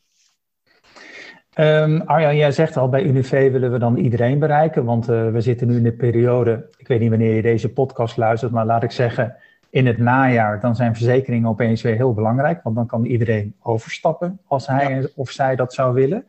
Um, 1.59 2.01
Arjan, 2.01 2.35
jij 2.35 2.51
zegt 2.51 2.77
al, 2.77 2.89
bij 2.89 3.03
UNIV 3.03 3.51
willen 3.51 3.71
we 3.71 3.79
dan 3.79 3.97
iedereen 3.97 4.39
bereiken, 4.39 4.85
want 4.85 5.05
we 5.05 5.41
zitten 5.41 5.67
nu 5.67 5.75
in 5.75 5.83
de 5.83 5.91
periode, 5.91 6.69
ik 6.77 6.87
weet 6.87 6.99
niet 6.99 7.09
wanneer 7.09 7.35
je 7.35 7.41
deze 7.41 7.69
podcast 7.69 8.17
luistert, 8.17 8.51
maar 8.51 8.65
laat 8.65 8.83
ik 8.83 8.91
zeggen, 8.91 9.35
in 9.69 9.87
het 9.87 9.97
najaar, 9.97 10.59
dan 10.59 10.75
zijn 10.75 10.95
verzekeringen 10.95 11.49
opeens 11.49 11.81
weer 11.81 11.95
heel 11.95 12.13
belangrijk, 12.13 12.63
want 12.63 12.75
dan 12.75 12.87
kan 12.87 13.05
iedereen 13.05 13.55
overstappen 13.61 14.39
als 14.47 14.67
hij 14.67 15.09
of 15.15 15.29
zij 15.29 15.55
dat 15.55 15.73
zou 15.73 15.93
willen. 15.93 16.25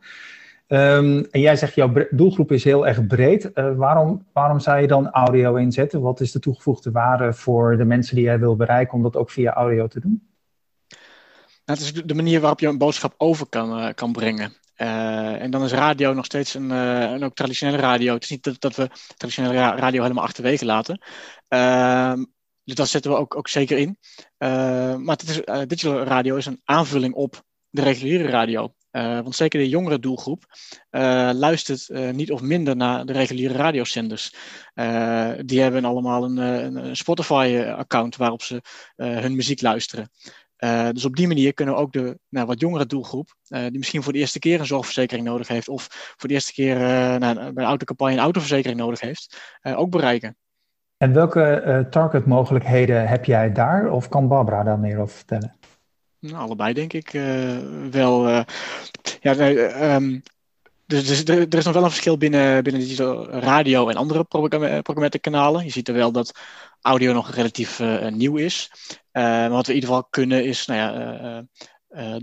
Um, 0.67 1.27
en 1.31 1.39
jij 1.39 1.55
zegt, 1.55 1.75
jouw 1.75 1.93
doelgroep 2.09 2.51
is 2.51 2.63
heel 2.63 2.87
erg 2.87 3.07
breed. 3.07 3.51
Uh, 3.55 3.75
waarom, 3.75 4.25
waarom 4.33 4.59
zou 4.59 4.81
je 4.81 4.87
dan 4.87 5.09
audio 5.09 5.55
inzetten? 5.55 6.01
Wat 6.01 6.19
is 6.19 6.31
de 6.31 6.39
toegevoegde 6.39 6.91
waarde 6.91 7.33
voor 7.33 7.77
de 7.77 7.85
mensen 7.85 8.15
die 8.15 8.23
jij 8.23 8.39
wil 8.39 8.55
bereiken 8.55 8.93
om 8.93 9.03
dat 9.03 9.15
ook 9.15 9.31
via 9.31 9.53
audio 9.53 9.87
te 9.87 9.99
doen? 9.99 10.27
Nou, 11.65 11.79
het 11.79 11.79
is 11.79 11.93
de 11.93 12.13
manier 12.13 12.39
waarop 12.39 12.59
je 12.59 12.67
een 12.67 12.77
boodschap 12.77 13.13
over 13.17 13.45
kan, 13.49 13.79
uh, 13.79 13.87
kan 13.95 14.11
brengen. 14.11 14.51
Uh, 14.83 15.41
en 15.41 15.51
dan 15.51 15.63
is 15.63 15.71
radio 15.71 16.13
nog 16.13 16.25
steeds 16.25 16.53
een, 16.53 16.71
en 16.71 17.23
ook 17.23 17.35
traditionele 17.35 17.77
radio. 17.77 18.13
Het 18.13 18.23
is 18.23 18.29
niet 18.29 18.61
dat, 18.61 18.75
we 18.75 18.89
traditionele 19.17 19.53
radio 19.55 20.01
helemaal 20.01 20.23
achterwege 20.23 20.65
laten. 20.65 21.01
Ehm, 21.47 22.23
dus 22.63 22.75
dat 22.75 22.89
zetten 22.89 23.11
we 23.11 23.17
ook, 23.17 23.35
ook 23.35 23.47
zeker 23.47 23.77
in. 23.77 23.97
Uh, 24.37 24.95
maar 24.95 25.15
het 25.15 25.29
is, 25.29 25.41
uh, 25.45 25.61
digital 25.67 26.03
radio 26.03 26.35
is 26.35 26.45
een 26.45 26.61
aanvulling 26.63 27.13
op 27.13 27.43
de 27.69 27.81
reguliere 27.81 28.27
radio. 28.27 28.73
Uh, 28.91 29.19
want 29.19 29.35
zeker 29.35 29.59
de 29.59 29.69
jongere 29.69 29.99
doelgroep 29.99 30.43
luistert 31.33 31.89
niet 32.11 32.31
of 32.31 32.41
minder 32.41 32.75
naar 32.75 33.05
de 33.05 33.13
reguliere 33.13 33.53
radiozenders. 33.53 34.33
die 35.45 35.61
hebben 35.61 35.85
allemaal 35.85 36.23
een, 36.23 36.37
een 36.37 36.95
Spotify-account 36.95 38.15
waarop 38.15 38.41
ze 38.41 38.61
hun 38.95 39.35
muziek 39.35 39.61
luisteren. 39.61 40.11
Dus 40.91 41.05
op 41.05 41.15
die 41.15 41.27
manier 41.27 41.53
kunnen 41.53 41.75
we 41.75 41.81
ook 41.81 41.91
de 41.91 42.19
nou, 42.29 42.47
wat 42.47 42.59
jongere 42.59 42.85
doelgroep, 42.85 43.35
die 43.47 43.77
misschien 43.77 44.03
voor 44.03 44.13
de 44.13 44.19
eerste 44.19 44.39
keer 44.39 44.59
een 44.59 44.65
zorgverzekering 44.65 45.25
nodig 45.25 45.47
heeft, 45.47 45.67
of 45.67 45.87
voor 46.17 46.27
de 46.27 46.33
eerste 46.33 46.53
keer 46.53 46.77
nou, 47.19 47.33
bij 47.33 47.63
een 47.63 47.69
autocampagne 47.69 48.13
een 48.13 48.19
autoverzekering 48.19 48.79
nodig 48.79 48.99
heeft, 48.99 49.55
ook 49.61 49.89
bereiken. 49.89 50.37
En 50.97 51.13
welke 51.13 51.63
uh, 51.65 51.79
targetmogelijkheden 51.79 53.07
heb 53.07 53.25
jij 53.25 53.51
daar? 53.51 53.91
Of 53.91 54.09
kan 54.09 54.27
Barbara 54.27 54.63
daar 54.63 54.79
meer 54.79 54.99
over 54.99 55.15
vertellen? 55.15 55.55
Nou, 56.19 56.35
allebei 56.35 56.73
denk 56.73 56.93
ik 56.93 57.13
uh, 57.13 57.57
wel. 57.91 58.29
Uh, 58.29 58.41
ja, 59.19 59.39
um, 59.95 60.21
dus, 60.85 61.07
dus 61.07 61.23
er, 61.23 61.57
is 61.57 61.65
nog 61.65 61.73
wel 61.73 61.83
een 61.83 61.89
verschil 61.89 62.17
binnen, 62.17 62.63
binnen 62.63 62.81
digital 62.81 63.29
radio 63.29 63.89
en 63.89 63.95
andere 63.95 64.23
programmatische 64.23 65.19
kanalen. 65.19 65.63
Je 65.63 65.71
ziet 65.71 65.87
er 65.87 65.93
wel 65.93 66.11
dat 66.11 66.39
audio 66.81 67.13
nog 67.13 67.35
relatief 67.35 67.79
nieuw 68.09 68.37
is. 68.37 68.71
maar 69.11 69.49
wat 69.49 69.65
we 69.65 69.73
in 69.73 69.79
ieder 69.79 69.89
geval 69.89 70.07
kunnen 70.09 70.45
is, 70.45 70.65
nou 70.65 70.79
ja, 70.79 71.45
uh, 71.89 72.15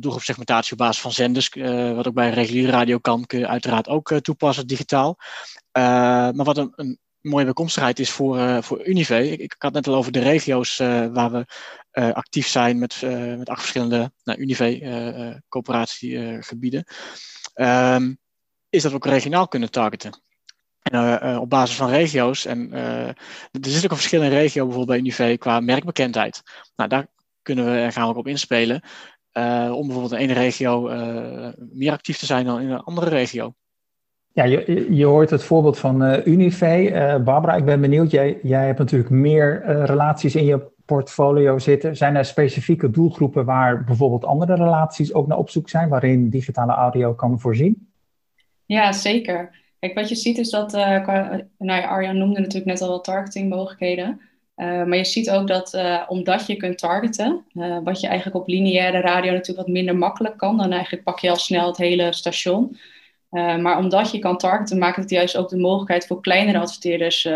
op 0.70 0.76
basis 0.76 1.00
van 1.00 1.12
zenders, 1.12 1.48
wat 1.94 2.08
ook 2.08 2.14
bij 2.14 2.30
reguliere 2.30 2.72
radio 2.72 2.98
kan, 2.98 3.26
kun 3.26 3.38
je 3.38 3.46
uiteraard 3.46 3.88
ook 3.88 4.20
toepassen 4.20 4.66
digitaal. 4.66 5.16
maar 5.72 6.44
wat 6.44 6.56
een, 6.56 6.72
een 6.76 6.98
mooie 7.20 7.44
bijkomstigheid 7.44 7.98
is 7.98 8.10
voor, 8.10 8.62
voor 8.62 8.86
Unive. 8.86 9.30
Ik, 9.30 9.40
ik, 9.40 9.54
had 9.58 9.72
net 9.72 9.86
al 9.86 9.94
over 9.94 10.12
de 10.12 10.20
regio's 10.20 10.76
waar 11.12 11.30
we 11.30 11.46
actief 11.92 12.46
zijn 12.46 12.78
met, 12.78 12.96
met 13.38 13.48
acht 13.48 13.60
verschillende 13.60 14.12
nou, 14.24 14.38
Unive 14.38 15.42
coöperatiegebieden. 15.48 16.84
Um, 17.54 18.18
is 18.70 18.82
dat 18.82 18.90
we 18.90 18.96
ook 18.96 19.06
regionaal 19.06 19.48
kunnen 19.48 19.70
targeten. 19.70 20.20
En, 20.82 21.38
op 21.38 21.50
basis 21.50 21.76
van 21.76 21.88
regio's. 21.90 22.46
En 22.46 22.72
er 22.72 23.14
zit 23.60 23.84
ook 23.84 23.90
een 23.90 23.96
verschil 23.96 24.22
in 24.22 24.30
regio, 24.30 24.64
bijvoorbeeld 24.64 24.86
bij 24.86 24.98
Unive, 24.98 25.36
qua 25.38 25.60
merkbekendheid. 25.60 26.42
Nou, 26.76 26.88
daar 26.88 27.06
kunnen 27.42 27.64
we 27.64 27.78
en 27.78 27.92
gaan 27.92 28.04
we 28.04 28.10
ook 28.10 28.16
op 28.16 28.26
inspelen. 28.26 28.82
om 29.72 29.86
bijvoorbeeld 29.86 30.12
in 30.12 30.18
ene 30.18 30.32
regio 30.32 30.80
meer 31.72 31.92
actief 31.92 32.18
te 32.18 32.26
zijn 32.26 32.44
dan 32.44 32.60
in 32.60 32.70
een 32.70 32.80
andere 32.80 33.08
regio. 33.08 33.54
Ja, 34.32 34.44
je, 34.44 34.86
je 34.94 35.04
hoort 35.04 35.30
het 35.30 35.44
voorbeeld 35.44 35.78
van 35.78 36.28
Unive. 36.28 37.20
Barbara, 37.24 37.54
ik 37.54 37.64
ben 37.64 37.80
benieuwd. 37.80 38.10
Jij, 38.10 38.38
jij 38.42 38.66
hebt 38.66 38.78
natuurlijk 38.78 39.10
meer 39.10 39.62
relaties 39.84 40.34
in 40.34 40.44
je 40.44 40.70
portfolio 40.84 41.58
zitten. 41.58 41.96
Zijn 41.96 42.16
er 42.16 42.24
specifieke 42.24 42.90
doelgroepen 42.90 43.44
waar 43.44 43.84
bijvoorbeeld 43.84 44.24
andere 44.24 44.54
relaties 44.54 45.14
ook 45.14 45.26
naar 45.26 45.38
op 45.38 45.50
zoek 45.50 45.68
zijn, 45.68 45.88
waarin 45.88 46.28
digitale 46.28 46.72
audio 46.72 47.14
kan 47.14 47.40
voorzien? 47.40 47.89
Ja, 48.70 48.92
zeker. 48.92 49.58
Kijk, 49.78 49.94
wat 49.94 50.08
je 50.08 50.14
ziet 50.14 50.38
is 50.38 50.50
dat, 50.50 50.74
uh, 50.74 51.06
nou 51.58 51.80
ja, 51.80 51.86
Arjan 51.86 52.18
noemde 52.18 52.40
natuurlijk 52.40 52.66
net 52.66 52.80
al 52.80 52.88
wat 52.88 53.04
targetingmogelijkheden. 53.04 54.20
Uh, 54.56 54.84
maar 54.84 54.96
je 54.96 55.04
ziet 55.04 55.30
ook 55.30 55.48
dat 55.48 55.74
uh, 55.74 56.02
omdat 56.08 56.46
je 56.46 56.56
kunt 56.56 56.78
targeten, 56.78 57.44
wat 57.84 58.00
je 58.00 58.06
eigenlijk 58.06 58.36
op 58.36 58.48
lineaire 58.48 59.00
radio 59.00 59.32
natuurlijk 59.32 59.66
wat 59.66 59.76
minder 59.76 59.96
makkelijk 59.96 60.36
kan, 60.36 60.56
dan 60.56 60.72
eigenlijk 60.72 61.04
pak 61.04 61.18
je 61.18 61.30
al 61.30 61.36
snel 61.36 61.66
het 61.66 61.76
hele 61.76 62.12
station. 62.12 62.76
maar 63.30 63.78
omdat 63.78 64.10
je 64.10 64.18
kan 64.18 64.38
targeten, 64.38 64.78
maakt 64.78 64.96
het 64.96 65.10
juist 65.10 65.36
ook 65.36 65.48
de 65.48 65.58
mogelijkheid 65.58 66.06
voor 66.06 66.20
kleinere 66.20 66.58
adverteerders 66.58 67.28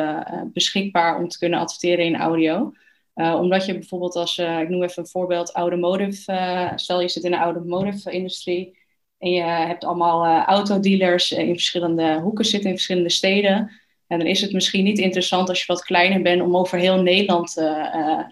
beschikbaar 0.52 1.18
om 1.18 1.28
te 1.28 1.38
kunnen 1.38 1.58
adverteren 1.58 2.04
in 2.04 2.16
audio. 2.16 2.72
Omdat 3.14 3.66
je 3.66 3.72
bijvoorbeeld 3.72 4.16
als, 4.16 4.38
ik 4.38 4.68
noem 4.68 4.82
even 4.82 5.02
een 5.02 5.08
voorbeeld, 5.08 5.54
automotive, 5.54 6.72
stel 6.74 7.00
je 7.00 7.08
zit 7.08 7.24
in 7.24 7.30
de 7.30 7.36
automotive 7.36 8.10
industrie 8.10 8.82
en 9.24 9.30
je 9.30 9.42
hebt 9.42 9.84
allemaal 9.84 10.44
autodealers 10.44 11.32
in 11.32 11.52
verschillende 11.52 12.20
hoeken 12.20 12.44
zitten, 12.44 12.68
in 12.68 12.76
verschillende 12.76 13.10
steden. 13.10 13.70
En 14.06 14.18
dan 14.18 14.28
is 14.28 14.40
het 14.40 14.52
misschien 14.52 14.84
niet 14.84 14.98
interessant 14.98 15.48
als 15.48 15.58
je 15.58 15.64
wat 15.66 15.84
kleiner 15.84 16.22
bent 16.22 16.42
om 16.42 16.56
over 16.56 16.78
heel 16.78 17.02
Nederland 17.02 17.54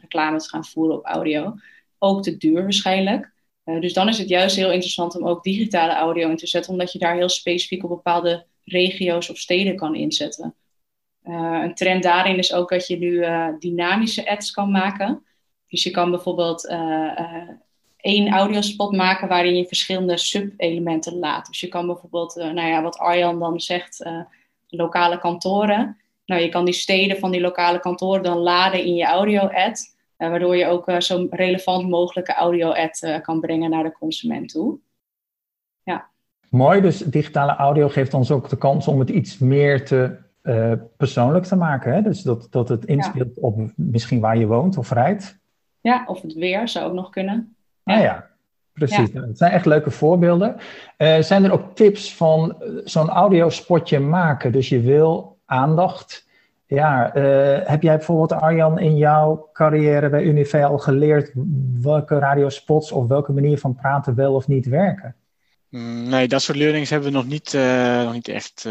reclame 0.00 0.38
te 0.38 0.48
gaan 0.48 0.64
voeren 0.64 0.96
op 0.96 1.04
audio. 1.04 1.54
Ook 1.98 2.22
te 2.22 2.36
duur 2.36 2.62
waarschijnlijk. 2.62 3.32
dus 3.64 3.92
dan 3.92 4.08
is 4.08 4.18
het 4.18 4.28
juist 4.28 4.56
heel 4.56 4.70
interessant 4.70 5.16
om 5.16 5.26
ook 5.26 5.42
digitale 5.42 5.92
audio 5.92 6.28
in 6.28 6.36
te 6.36 6.46
zetten, 6.46 6.72
omdat 6.72 6.92
je 6.92 6.98
daar 6.98 7.16
heel 7.16 7.28
specifiek 7.28 7.82
op 7.82 7.88
bepaalde 7.88 8.46
regio's 8.64 9.30
of 9.30 9.38
steden 9.38 9.76
kan 9.76 9.94
inzetten. 9.94 10.54
Een 11.22 11.74
trend 11.74 12.02
daarin 12.02 12.38
is 12.38 12.52
ook 12.52 12.70
dat 12.70 12.86
je 12.86 12.98
nu 12.98 13.24
dynamische 13.58 14.30
ads 14.30 14.50
kan 14.50 14.70
maken. 14.70 15.24
Dus 15.68 15.82
je 15.82 15.90
kan 15.90 16.10
bijvoorbeeld 16.10 16.74
één 18.02 18.32
audiospot 18.32 18.92
maken 18.92 19.28
waarin 19.28 19.56
je 19.56 19.66
verschillende 19.66 20.16
sub-elementen 20.16 21.18
laat. 21.18 21.46
Dus 21.46 21.60
je 21.60 21.68
kan 21.68 21.86
bijvoorbeeld, 21.86 22.34
nou 22.34 22.68
ja, 22.68 22.82
wat 22.82 22.98
Arjan 22.98 23.38
dan 23.38 23.60
zegt, 23.60 24.10
lokale 24.68 25.18
kantoren. 25.18 25.96
Nou, 26.26 26.42
je 26.42 26.48
kan 26.48 26.64
die 26.64 26.74
steden 26.74 27.18
van 27.18 27.30
die 27.30 27.40
lokale 27.40 27.80
kantoren 27.80 28.22
dan 28.22 28.38
laden 28.38 28.84
in 28.84 28.94
je 28.94 29.04
audio-ad. 29.04 29.94
waardoor 30.30 30.56
je 30.56 30.66
ook 30.66 31.02
zo 31.02 31.26
relevant 31.30 31.88
mogelijke 31.88 32.34
audio-ad 32.34 33.20
kan 33.22 33.40
brengen 33.40 33.70
naar 33.70 33.82
de 33.82 33.92
consument 33.92 34.48
toe. 34.48 34.78
Ja. 35.82 36.08
Mooi, 36.50 36.80
dus 36.80 36.98
digitale 36.98 37.56
audio 37.56 37.88
geeft 37.88 38.14
ons 38.14 38.30
ook 38.30 38.48
de 38.48 38.58
kans 38.58 38.88
om 38.88 38.98
het 38.98 39.10
iets 39.10 39.38
meer 39.38 39.84
te 39.84 40.20
persoonlijk 40.96 41.44
te 41.44 41.56
maken. 41.56 41.94
Hè? 41.94 42.02
Dus 42.02 42.22
dat, 42.22 42.46
dat 42.50 42.68
het 42.68 42.84
inspeelt 42.84 43.38
op 43.38 43.72
misschien 43.76 44.20
waar 44.20 44.38
je 44.38 44.46
woont 44.46 44.76
of 44.76 44.90
rijdt. 44.90 45.40
Ja, 45.80 46.04
of 46.06 46.22
het 46.22 46.34
weer 46.34 46.68
zou 46.68 46.86
ook 46.86 46.94
nog 46.94 47.10
kunnen. 47.10 47.56
Ja, 47.84 47.94
ah, 47.96 48.02
ja. 48.02 48.26
precies. 48.72 49.12
Ja. 49.12 49.20
Het 49.20 49.38
zijn 49.38 49.52
echt 49.52 49.66
leuke 49.66 49.90
voorbeelden. 49.90 50.56
Uh, 50.98 51.18
zijn 51.18 51.44
er 51.44 51.52
ook 51.52 51.76
tips 51.76 52.14
van 52.14 52.62
eh, 52.62 52.68
zo'n 52.84 53.08
audiospotje 53.08 53.98
maken? 54.00 54.52
Dus 54.52 54.68
je 54.68 54.80
wil 54.80 55.38
aandacht. 55.44 56.30
Ja, 56.66 57.16
uh, 57.16 57.58
heb 57.64 57.82
jij 57.82 57.96
bijvoorbeeld, 57.96 58.40
Arjan, 58.40 58.78
in 58.78 58.96
jouw 58.96 59.50
carrière 59.52 60.08
bij 60.08 60.22
Unive 60.22 60.64
al 60.64 60.78
geleerd 60.78 61.32
welke 61.80 62.18
radiospots 62.18 62.92
of 62.92 63.06
welke 63.06 63.32
manier 63.32 63.58
van 63.58 63.74
praten 63.74 64.14
wel 64.14 64.34
of 64.34 64.48
niet 64.48 64.66
werken? 64.66 65.14
Mm, 65.68 66.08
nee, 66.08 66.28
dat 66.28 66.42
soort 66.42 66.58
learnings 66.58 66.90
hebben 66.90 67.08
we 67.08 67.16
nog 67.16 67.26
niet, 67.26 67.52
nog 68.04 68.12
niet 68.12 68.28
echt 68.28 68.68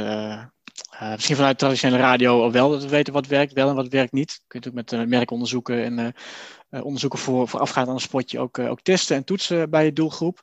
uh, 1.02 1.12
misschien 1.12 1.36
vanuit 1.36 1.58
traditionele 1.58 2.02
radio 2.02 2.52
wel 2.52 2.70
dat 2.70 2.84
we 2.84 2.90
weten 2.90 3.14
wat 3.14 3.28
werkt 3.28 3.54
wel 3.54 3.70
en 3.70 3.76
wat 3.76 3.88
werkt 3.88 4.12
niet. 4.12 4.32
Je 4.32 4.44
kunt 4.48 4.68
ook 4.68 4.74
met 4.74 4.92
uh, 4.92 5.04
merkonderzoeken 5.04 5.84
en 5.84 6.16
uh, 6.70 6.84
onderzoeken 6.84 7.20
voor, 7.20 7.48
voorafgaand 7.48 7.88
aan 7.88 7.94
een 7.94 8.00
spotje 8.00 8.40
ook, 8.40 8.60
ook 8.60 8.82
testen 8.82 9.16
en 9.16 9.24
toetsen 9.24 9.70
bij 9.70 9.86
je 9.86 9.94
doelgroep. 9.94 10.40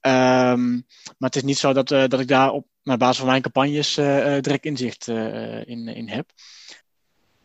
Um, 0.00 0.86
maar 1.18 1.28
het 1.28 1.36
is 1.36 1.42
niet 1.42 1.58
zo 1.58 1.72
dat, 1.72 1.88
dat 1.88 2.20
ik 2.20 2.28
daar 2.28 2.50
op 2.50 2.66
basis 2.82 3.16
van 3.16 3.26
mijn 3.26 3.42
campagnes 3.42 3.94
direct 4.40 4.64
inzicht 4.64 5.06
in, 5.06 5.88
in 5.88 6.08
heb. 6.08 6.30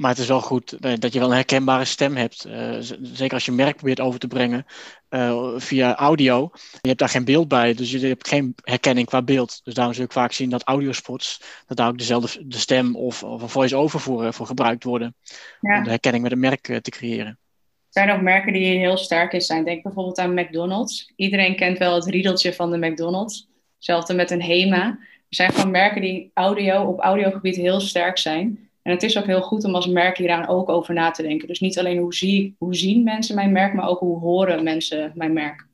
Maar 0.04 0.12
het 0.12 0.22
is 0.22 0.28
wel 0.28 0.42
goed 0.42 0.72
eh, 0.72 0.94
dat 1.00 1.14
je 1.14 1.20
wel 1.20 1.28
een 1.28 1.36
herkenbare 1.36 1.86
stem 1.86 2.16
hebt. 2.16 2.46
Uh, 2.48 2.78
zeker 3.02 3.34
als 3.34 3.46
je 3.46 3.52
merk 3.52 3.76
probeert 3.76 4.00
over 4.00 4.20
te 4.20 4.28
brengen 4.28 4.66
uh, 5.10 5.54
via 5.58 5.96
audio. 5.96 6.50
Je 6.82 6.88
hebt 6.88 7.00
daar 7.00 7.10
geen 7.10 7.26
beeld 7.26 7.48
bij, 7.48 7.74
dus 7.74 7.92
je 7.92 8.08
hebt 8.08 8.28
geen 8.28 8.56
herkenning 8.64 9.08
qua 9.08 9.22
beeld. 9.22 9.62
Dus 9.64 9.74
daarom 9.74 9.94
zul 9.94 10.04
ik 10.04 10.12
vaak 10.12 10.32
zien 10.32 10.50
dat 10.50 10.64
audiospots, 10.64 11.42
dat 11.68 11.78
daar 11.78 11.88
ook 11.88 11.98
dezelfde 11.98 12.48
de 12.48 12.58
stem 12.58 12.96
of, 12.96 13.24
of 13.24 13.42
een 13.42 13.50
voice-over 13.50 14.00
voor, 14.00 14.34
voor 14.34 14.46
gebruikt 14.46 14.84
worden. 14.84 15.16
Ja. 15.60 15.78
Om 15.78 15.84
de 15.84 15.90
herkenning 15.90 16.24
met 16.24 16.32
een 16.32 16.40
merk 16.40 16.80
te 16.82 16.92
creëren. 16.92 17.28
Er 17.28 18.04
zijn 18.04 18.12
ook 18.12 18.22
merken 18.22 18.54
die 18.54 18.78
heel 18.78 18.98
sterk 18.98 19.34
in 19.34 19.42
zijn. 19.42 19.66
Denk 19.66 19.84
bijvoorbeeld 19.84 20.20
aan 20.20 20.34
McDonald's. 20.34 21.14
Iedereen 21.16 21.56
kent 21.56 21.78
wel 21.78 21.96
het 21.96 22.06
riedeltje 22.06 22.54
van 22.54 22.72
de 22.72 22.88
McDonald's. 22.88 23.48
Hetzelfde 23.76 24.14
met 24.14 24.32
een 24.32 24.42
HEMA. 24.42 24.86
Er 25.30 25.36
zijn 25.36 25.54
gewoon 25.54 25.72
merken 25.72 26.02
die 26.02 26.32
audio 26.34 26.84
op 26.84 27.00
audiogebied 27.00 27.56
heel 27.56 27.80
sterk 27.80 28.18
zijn. 28.18 28.72
En 28.84 28.92
het 28.92 29.04
is 29.04 29.18
ook 29.18 29.26
heel 29.26 29.42
goed 29.42 29.64
om 29.64 29.76
als 29.76 29.88
merk 29.88 30.18
hieraan 30.18 30.48
ook 30.48 30.70
over 30.70 30.94
na 30.94 31.12
te 31.12 31.22
denken. 31.22 31.48
Dus 31.48 31.60
niet 31.60 31.80
alleen 31.80 31.98
hoe, 31.98 32.14
zie, 32.14 32.56
hoe 32.58 32.76
zien 32.76 33.04
mensen 33.04 33.36
mijn 33.36 33.52
merk, 33.52 33.74
maar 33.74 33.88
ook 33.88 34.00
hoe 34.00 34.20
horen 34.20 34.64
mensen 34.64 35.12
mijn 35.16 35.34
merk. 35.34 35.68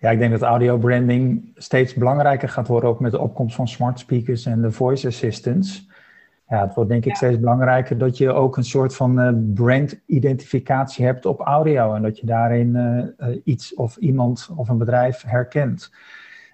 Ja, 0.00 0.10
ik 0.10 0.18
denk 0.18 0.30
dat 0.30 0.42
audio 0.42 0.78
branding 0.78 1.52
steeds 1.54 1.94
belangrijker 1.94 2.48
gaat 2.48 2.68
worden, 2.68 2.90
ook 2.90 3.00
met 3.00 3.10
de 3.10 3.20
opkomst 3.20 3.56
van 3.56 3.68
smart 3.68 3.98
speakers 3.98 4.46
en 4.46 4.62
de 4.62 4.70
voice 4.70 5.06
assistants. 5.06 5.88
Ja, 6.48 6.60
het 6.60 6.74
wordt 6.74 6.90
denk 6.90 7.04
ik 7.04 7.16
steeds 7.16 7.40
belangrijker 7.40 7.98
dat 7.98 8.18
je 8.18 8.32
ook 8.32 8.56
een 8.56 8.64
soort 8.64 8.96
van 8.96 9.20
uh, 9.20 9.30
brandidentificatie 9.54 11.04
hebt 11.04 11.26
op 11.26 11.40
audio 11.40 11.94
en 11.94 12.02
dat 12.02 12.18
je 12.18 12.26
daarin 12.26 12.74
uh, 13.18 13.36
iets 13.44 13.74
of 13.74 13.96
iemand 13.96 14.50
of 14.56 14.68
een 14.68 14.78
bedrijf 14.78 15.22
herkent. 15.26 15.92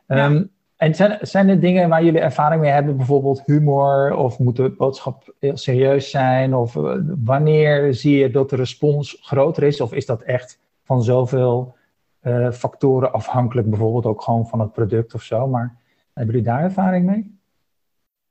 Ja. 0.07 0.45
En 0.83 0.95
zijn, 0.95 1.19
zijn 1.21 1.49
er 1.49 1.61
dingen 1.61 1.89
waar 1.89 2.05
jullie 2.05 2.21
ervaring 2.21 2.61
mee 2.61 2.71
hebben, 2.71 2.97
bijvoorbeeld 2.97 3.43
humor 3.47 4.17
of 4.17 4.39
moet 4.39 4.57
de 4.57 4.69
boodschap 4.69 5.35
heel 5.39 5.57
serieus 5.57 6.11
zijn? 6.11 6.55
Of 6.55 6.75
uh, 6.75 6.95
wanneer 7.25 7.95
zie 7.95 8.19
je 8.19 8.31
dat 8.31 8.51
de 8.51 8.57
respons 8.57 9.19
groter 9.21 9.63
is? 9.63 9.81
Of 9.81 9.93
is 9.93 10.07
dat 10.07 10.23
echt 10.23 10.59
van 10.85 11.03
zoveel 11.03 11.75
uh, 12.23 12.51
factoren 12.51 13.13
afhankelijk, 13.13 13.71
bijvoorbeeld 13.71 14.07
ook 14.07 14.23
gewoon 14.23 14.47
van 14.47 14.61
het 14.61 14.73
product 14.73 15.15
of 15.15 15.23
zo? 15.23 15.47
Maar 15.47 15.77
hebben 16.13 16.35
jullie 16.35 16.51
daar 16.51 16.63
ervaring 16.63 17.07
mee? 17.07 17.39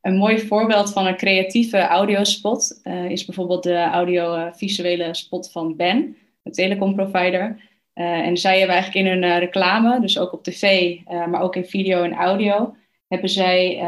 Een 0.02 0.18
mooi 0.18 0.40
voorbeeld 0.40 0.94
van 0.94 1.08
een 1.08 1.18
creatieve 1.18 1.88
audiospot 1.88 2.80
uh, 2.84 3.10
is 3.10 3.26
bijvoorbeeld 3.26 3.64
de 3.64 3.84
audiovisuele 3.84 5.14
spot 5.14 5.52
van 5.52 5.76
Ben, 5.76 6.18
de 6.42 6.52
telecomprovider. 6.52 7.70
Uh, 8.02 8.28
en 8.28 8.38
zij 8.38 8.58
hebben 8.58 8.76
eigenlijk 8.76 9.06
in 9.06 9.12
hun 9.12 9.24
uh, 9.24 9.38
reclame, 9.38 10.00
dus 10.00 10.20
ook 10.20 10.34
op 10.34 10.44
tv, 10.44 10.96
uh, 11.12 11.28
maar 11.28 11.42
ook 11.42 11.56
in 11.56 11.66
video 11.66 12.04
en 12.04 12.14
audio, 12.14 12.76
hebben 13.08 13.30
zij 13.30 13.84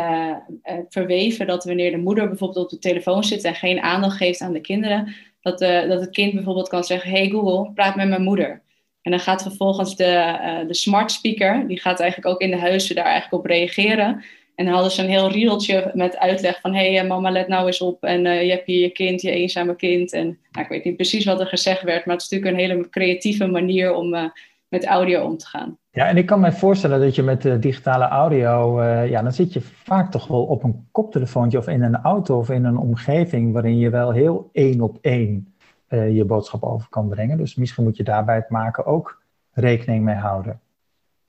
verweven 0.89 1.47
dat 1.47 1.63
wanneer 1.65 1.91
de 1.91 1.97
moeder 1.97 2.27
bijvoorbeeld 2.27 2.65
op 2.65 2.69
de 2.69 2.79
telefoon 2.79 3.23
zit 3.23 3.43
en 3.43 3.55
geen 3.55 3.81
aandacht 3.81 4.17
geeft 4.17 4.41
aan 4.41 4.53
de 4.53 4.61
kinderen, 4.61 5.15
dat, 5.41 5.59
dat 5.59 5.99
het 5.99 6.09
kind 6.09 6.33
bijvoorbeeld 6.33 6.69
kan 6.69 6.83
zeggen: 6.83 7.11
Hey 7.11 7.29
Google, 7.29 7.71
praat 7.73 7.95
met 7.95 8.07
mijn 8.07 8.23
moeder. 8.23 8.61
En 9.01 9.11
dan 9.11 9.19
gaat 9.19 9.41
vervolgens 9.41 9.95
de, 9.95 10.63
de 10.67 10.73
smart 10.73 11.11
speaker, 11.11 11.67
die 11.67 11.79
gaat 11.79 11.99
eigenlijk 11.99 12.33
ook 12.33 12.41
in 12.41 12.51
de 12.51 12.57
huizen 12.57 12.95
daar 12.95 13.05
eigenlijk 13.05 13.43
op 13.43 13.49
reageren. 13.49 14.23
En 14.55 14.65
dan 14.65 14.73
hadden 14.73 14.91
ze 14.91 15.01
een 15.01 15.09
heel 15.09 15.31
riedeltje 15.31 15.91
met 15.93 16.17
uitleg 16.17 16.59
van... 16.61 16.73
hé 16.73 16.93
hey, 16.93 17.07
mama, 17.07 17.31
let 17.31 17.47
nou 17.47 17.65
eens 17.65 17.81
op 17.81 18.03
en 18.03 18.25
uh, 18.25 18.43
je 18.43 18.51
hebt 18.51 18.65
hier 18.65 18.81
je 18.81 18.89
kind, 18.89 19.21
je 19.21 19.31
eenzame 19.31 19.75
kind. 19.75 20.13
En 20.13 20.25
nou, 20.25 20.65
ik 20.65 20.67
weet 20.67 20.83
niet 20.83 20.95
precies 20.95 21.25
wat 21.25 21.39
er 21.39 21.47
gezegd 21.47 21.81
werd... 21.81 22.05
maar 22.05 22.15
het 22.15 22.23
is 22.23 22.29
natuurlijk 22.29 22.61
een 22.61 22.69
hele 22.69 22.89
creatieve 22.89 23.45
manier 23.45 23.93
om 23.93 24.13
uh, 24.13 24.23
met 24.67 24.85
audio 24.85 25.25
om 25.25 25.37
te 25.37 25.45
gaan. 25.45 25.77
Ja, 25.91 26.07
en 26.07 26.17
ik 26.17 26.25
kan 26.25 26.39
me 26.39 26.51
voorstellen 26.51 26.99
dat 26.99 27.15
je 27.15 27.23
met 27.23 27.61
digitale 27.61 28.05
audio... 28.05 28.83
Ja, 28.83 29.21
dan 29.21 29.31
zit 29.31 29.53
je 29.53 29.61
vaak 29.61 30.11
toch 30.11 30.27
wel 30.27 30.43
op 30.43 30.63
een 30.63 30.87
koptelefoontje 30.91 31.57
of 31.57 31.67
in 31.67 31.81
een 31.81 32.01
auto... 32.01 32.37
of 32.37 32.49
in 32.49 32.65
een 32.65 32.77
omgeving 32.77 33.53
waarin 33.53 33.77
je 33.77 33.89
wel 33.89 34.11
heel 34.11 34.49
één 34.51 34.81
op 34.81 34.97
één 35.01 35.53
je 35.89 36.23
boodschap 36.25 36.63
over 36.63 36.89
kan 36.89 37.09
brengen. 37.09 37.37
Dus 37.37 37.55
misschien 37.55 37.83
moet 37.83 37.97
je 37.97 38.03
daarbij 38.03 38.35
het 38.35 38.49
maken 38.49 38.85
ook 38.85 39.21
rekening 39.51 40.03
mee 40.03 40.15
houden, 40.15 40.59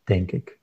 denk 0.04 0.30
ik. 0.30 0.58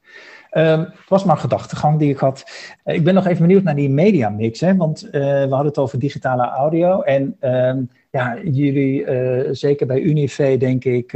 Um, 0.53 0.79
het 0.79 1.09
was 1.09 1.23
maar 1.23 1.35
een 1.35 1.41
gedachtegang 1.41 1.99
die 1.99 2.09
ik 2.09 2.17
had. 2.17 2.43
Uh, 2.85 2.95
ik 2.95 3.03
ben 3.03 3.13
nog 3.13 3.27
even 3.27 3.41
benieuwd 3.41 3.63
naar 3.63 3.75
die 3.75 3.89
mediamix, 3.89 4.59
hè, 4.59 4.75
want 4.75 5.05
uh, 5.05 5.11
we 5.11 5.47
hadden 5.49 5.65
het 5.65 5.77
over 5.77 5.99
digitale 5.99 6.43
audio. 6.43 7.01
En 7.01 7.37
um, 7.41 7.89
ja, 8.09 8.37
jullie, 8.43 9.05
uh, 9.05 9.47
zeker 9.51 9.87
bij 9.87 9.99
Unive, 9.99 10.57
denk 10.57 10.85
ik, 10.85 11.13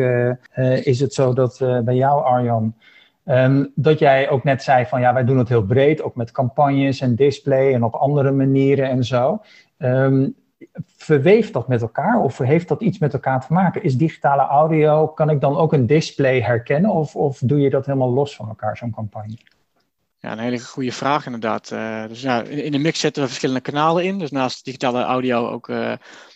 is 0.83 0.99
het 0.99 1.13
zo 1.13 1.33
dat 1.33 1.57
bij 1.83 1.95
jou, 1.95 2.23
Arjan, 2.23 2.75
Ehm, 3.25 3.65
dat 3.75 3.99
jij 3.99 4.29
ook 4.29 4.43
net 4.43 4.63
zei 4.63 4.85
van 4.85 5.01
ja, 5.01 5.13
wij 5.13 5.23
doen 5.23 5.37
het 5.37 5.49
heel 5.49 5.65
breed, 5.65 6.01
ook 6.01 6.15
met 6.15 6.31
campagnes 6.31 7.01
en 7.01 7.15
display 7.15 7.73
en 7.73 7.83
op 7.83 7.93
andere 7.93 8.31
manieren 8.31 8.89
en 8.89 9.03
zo. 9.03 9.41
Verweeft 10.97 11.53
dat 11.53 11.67
met 11.67 11.81
elkaar 11.81 12.19
of 12.19 12.37
heeft 12.37 12.67
dat 12.67 12.81
iets 12.81 12.97
met 12.97 13.13
elkaar 13.13 13.45
te 13.45 13.53
maken? 13.53 13.83
Is 13.83 13.97
digitale 13.97 14.41
audio, 14.41 15.07
kan 15.07 15.29
ik 15.29 15.41
dan 15.41 15.57
ook 15.57 15.73
een 15.73 15.87
display 15.87 16.41
herkennen 16.41 16.91
of, 16.91 17.15
of 17.15 17.39
doe 17.39 17.59
je 17.59 17.69
dat 17.69 17.85
helemaal 17.85 18.13
los 18.13 18.35
van 18.35 18.47
elkaar, 18.47 18.77
zo'n 18.77 18.91
campagne? 18.91 19.37
Ja, 20.25 20.31
een 20.31 20.39
hele 20.39 20.59
goede 20.59 20.91
vraag 20.91 21.25
inderdaad. 21.25 21.71
Uh, 21.71 22.07
dus 22.07 22.21
ja, 22.21 22.41
in, 22.43 22.71
de 22.71 22.77
mix 22.77 22.99
zetten 22.99 23.21
we 23.21 23.27
verschillende 23.27 23.61
kanalen 23.61 24.03
in. 24.03 24.19
Dus 24.19 24.31
naast 24.31 24.65
digitale 24.65 25.03
audio 25.03 25.49
ook, 25.49 25.67
uh, 25.67 25.93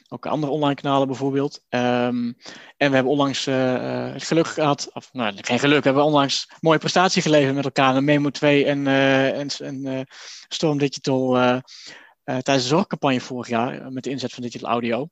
ook 0.09 0.25
andere 0.25 0.51
online 0.51 0.75
kanalen 0.75 1.07
bijvoorbeeld. 1.07 1.63
Um, 1.69 2.38
en 2.77 2.89
we 2.89 2.95
hebben 2.95 3.12
onlangs 3.12 3.48
uh, 3.48 4.12
het 4.13 4.24
geluk 4.24 4.48
gehad, 4.48 4.89
of 4.93 5.09
nou, 5.13 5.33
geen 5.41 5.59
geluk, 5.59 5.77
we 5.77 5.86
hebben 5.86 6.03
onlangs 6.03 6.45
een 6.50 6.57
mooie 6.59 6.77
prestatie 6.77 7.21
geleverd 7.21 7.55
met 7.55 7.63
elkaar. 7.63 8.03
Memo 8.03 8.29
2 8.29 8.65
en, 8.65 8.88
en, 8.88 9.48
en 9.59 10.07
Storm 10.48 10.77
Digital 10.77 11.62
tijdens 12.29 12.63
de 12.63 12.75
zorgcampagne 12.75 13.21
vorig 13.21 13.48
jaar 13.48 13.91
met 13.91 14.03
de 14.03 14.09
inzet 14.09 14.33
van 14.33 14.43
digital 14.43 14.69
audio. 14.69 15.07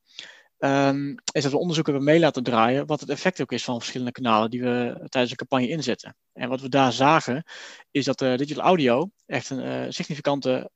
Um, 0.60 1.16
is 1.32 1.44
dat 1.44 1.52
we 1.52 1.58
onderzoek 1.58 1.86
hebben 1.86 2.04
mee 2.04 2.20
laten 2.20 2.44
draaien 2.44 2.86
wat 2.86 3.00
het 3.00 3.10
effect 3.10 3.42
ook 3.42 3.52
is 3.52 3.64
van 3.64 3.78
verschillende 3.78 4.12
kanalen 4.12 4.50
die 4.50 4.62
we 4.62 5.06
tijdens 5.10 5.30
de 5.30 5.38
campagne 5.38 5.68
inzetten. 5.68 6.16
En 6.34 6.50
wat 6.50 6.62
we 6.62 6.70
daar 6.70 6.92
zagen, 6.92 7.44
is 7.92 8.06
dat 8.06 8.22
uh, 8.22 8.38
digital 8.38 8.64
audio 8.64 9.10
echt 9.26 9.50
een 9.50 9.94
significante 9.94 10.70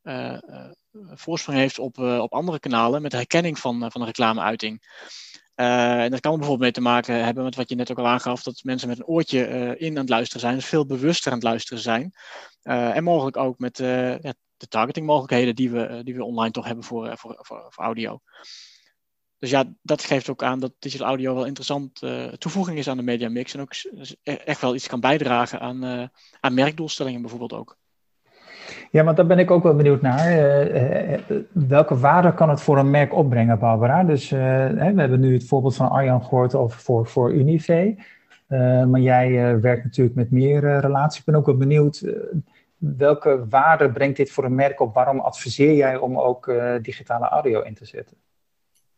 voorsprong 1.13 1.57
heeft 1.57 1.79
op, 1.79 1.97
op 1.97 2.33
andere 2.33 2.59
kanalen 2.59 3.01
met 3.01 3.11
de 3.11 3.17
herkenning 3.17 3.59
van, 3.59 3.91
van 3.91 4.01
een 4.01 4.07
reclameuiting. 4.07 4.81
en 5.55 6.11
dat 6.11 6.19
kan 6.19 6.31
bijvoorbeeld 6.31 6.59
mee 6.59 6.71
te 6.71 6.81
maken 6.81 7.23
hebben 7.23 7.43
met 7.43 7.55
wat 7.55 7.69
je 7.69 7.75
net 7.75 7.91
ook 7.91 7.99
al 7.99 8.07
aangaf, 8.07 8.43
dat 8.43 8.63
mensen 8.63 8.87
met 8.87 8.99
een 8.99 9.05
oortje 9.05 9.75
in 9.77 9.91
aan 9.91 10.01
het 10.01 10.09
luisteren 10.09 10.41
zijn, 10.41 10.55
dus 10.55 10.65
veel 10.65 10.85
bewuster 10.85 11.31
aan 11.31 11.37
het 11.37 11.47
luisteren 11.47 11.83
zijn. 11.83 12.13
en 12.61 13.03
mogelijk 13.03 13.37
ook 13.37 13.59
met 13.59 13.79
de 14.61 14.67
targetingmogelijkheden 14.67 15.55
die 15.55 15.71
we, 15.71 16.01
die 16.03 16.15
we 16.15 16.23
online 16.23 16.51
toch 16.51 16.65
hebben 16.65 16.83
voor, 16.83 17.17
voor, 17.17 17.37
voor, 17.39 17.65
voor 17.69 17.83
audio. 17.83 18.19
Dus 19.37 19.49
ja, 19.49 19.63
dat 19.81 20.03
geeft 20.03 20.29
ook 20.29 20.43
aan 20.43 20.59
dat 20.59 20.73
digital 20.79 21.07
audio 21.07 21.35
wel 21.35 21.45
interessant 21.45 22.01
uh, 22.01 22.25
toevoeging 22.25 22.77
is 22.77 22.87
aan 22.89 22.97
de 22.97 23.03
media 23.03 23.29
mix. 23.29 23.53
En 23.53 23.61
ook 23.61 23.73
e-, 24.23 24.33
echt 24.33 24.61
wel 24.61 24.75
iets 24.75 24.87
kan 24.87 24.99
bijdragen 24.99 25.59
aan, 25.59 26.09
aan 26.39 26.53
merkdoelstellingen 26.53 27.21
bijvoorbeeld 27.21 27.53
ook. 27.53 27.77
Ja, 28.91 29.03
want 29.03 29.17
daar 29.17 29.25
ben 29.25 29.39
ik 29.39 29.51
ook 29.51 29.63
wel 29.63 29.75
benieuwd 29.75 30.01
naar. 30.01 30.25
Welke 31.51 31.97
waarde 31.97 32.33
kan 32.33 32.49
het 32.49 32.61
voor 32.61 32.77
een 32.77 32.89
merk 32.89 33.13
opbrengen, 33.13 33.59
Barbara? 33.59 34.03
Dus 34.03 34.29
we 34.29 34.37
hebben 34.95 35.19
nu 35.19 35.33
het 35.33 35.47
voorbeeld 35.47 35.75
van 35.75 35.89
Arjan 35.89 36.23
gehoord 36.23 36.55
over 36.55 36.79
voor, 36.79 37.07
voor 37.07 37.33
Unive. 37.33 37.95
maar 38.87 38.99
jij 38.99 39.59
werkt 39.59 39.83
natuurlijk 39.83 40.15
met 40.15 40.31
meer 40.31 40.79
relaties. 40.79 41.19
Ik 41.19 41.25
ben 41.25 41.35
ook 41.35 41.45
wel 41.45 41.57
benieuwd. 41.57 42.03
Welke 42.81 43.45
waarde 43.49 43.91
brengt 43.91 44.17
dit 44.17 44.31
voor 44.31 44.43
een 44.43 44.55
merk 44.55 44.79
op? 44.79 44.93
Waarom 44.93 45.19
adviseer 45.19 45.73
jij 45.73 45.97
om 45.97 46.19
ook 46.19 46.53
digitale 46.81 47.25
audio 47.25 47.61
in 47.61 47.73
te 47.73 47.85
zetten? 47.85 48.17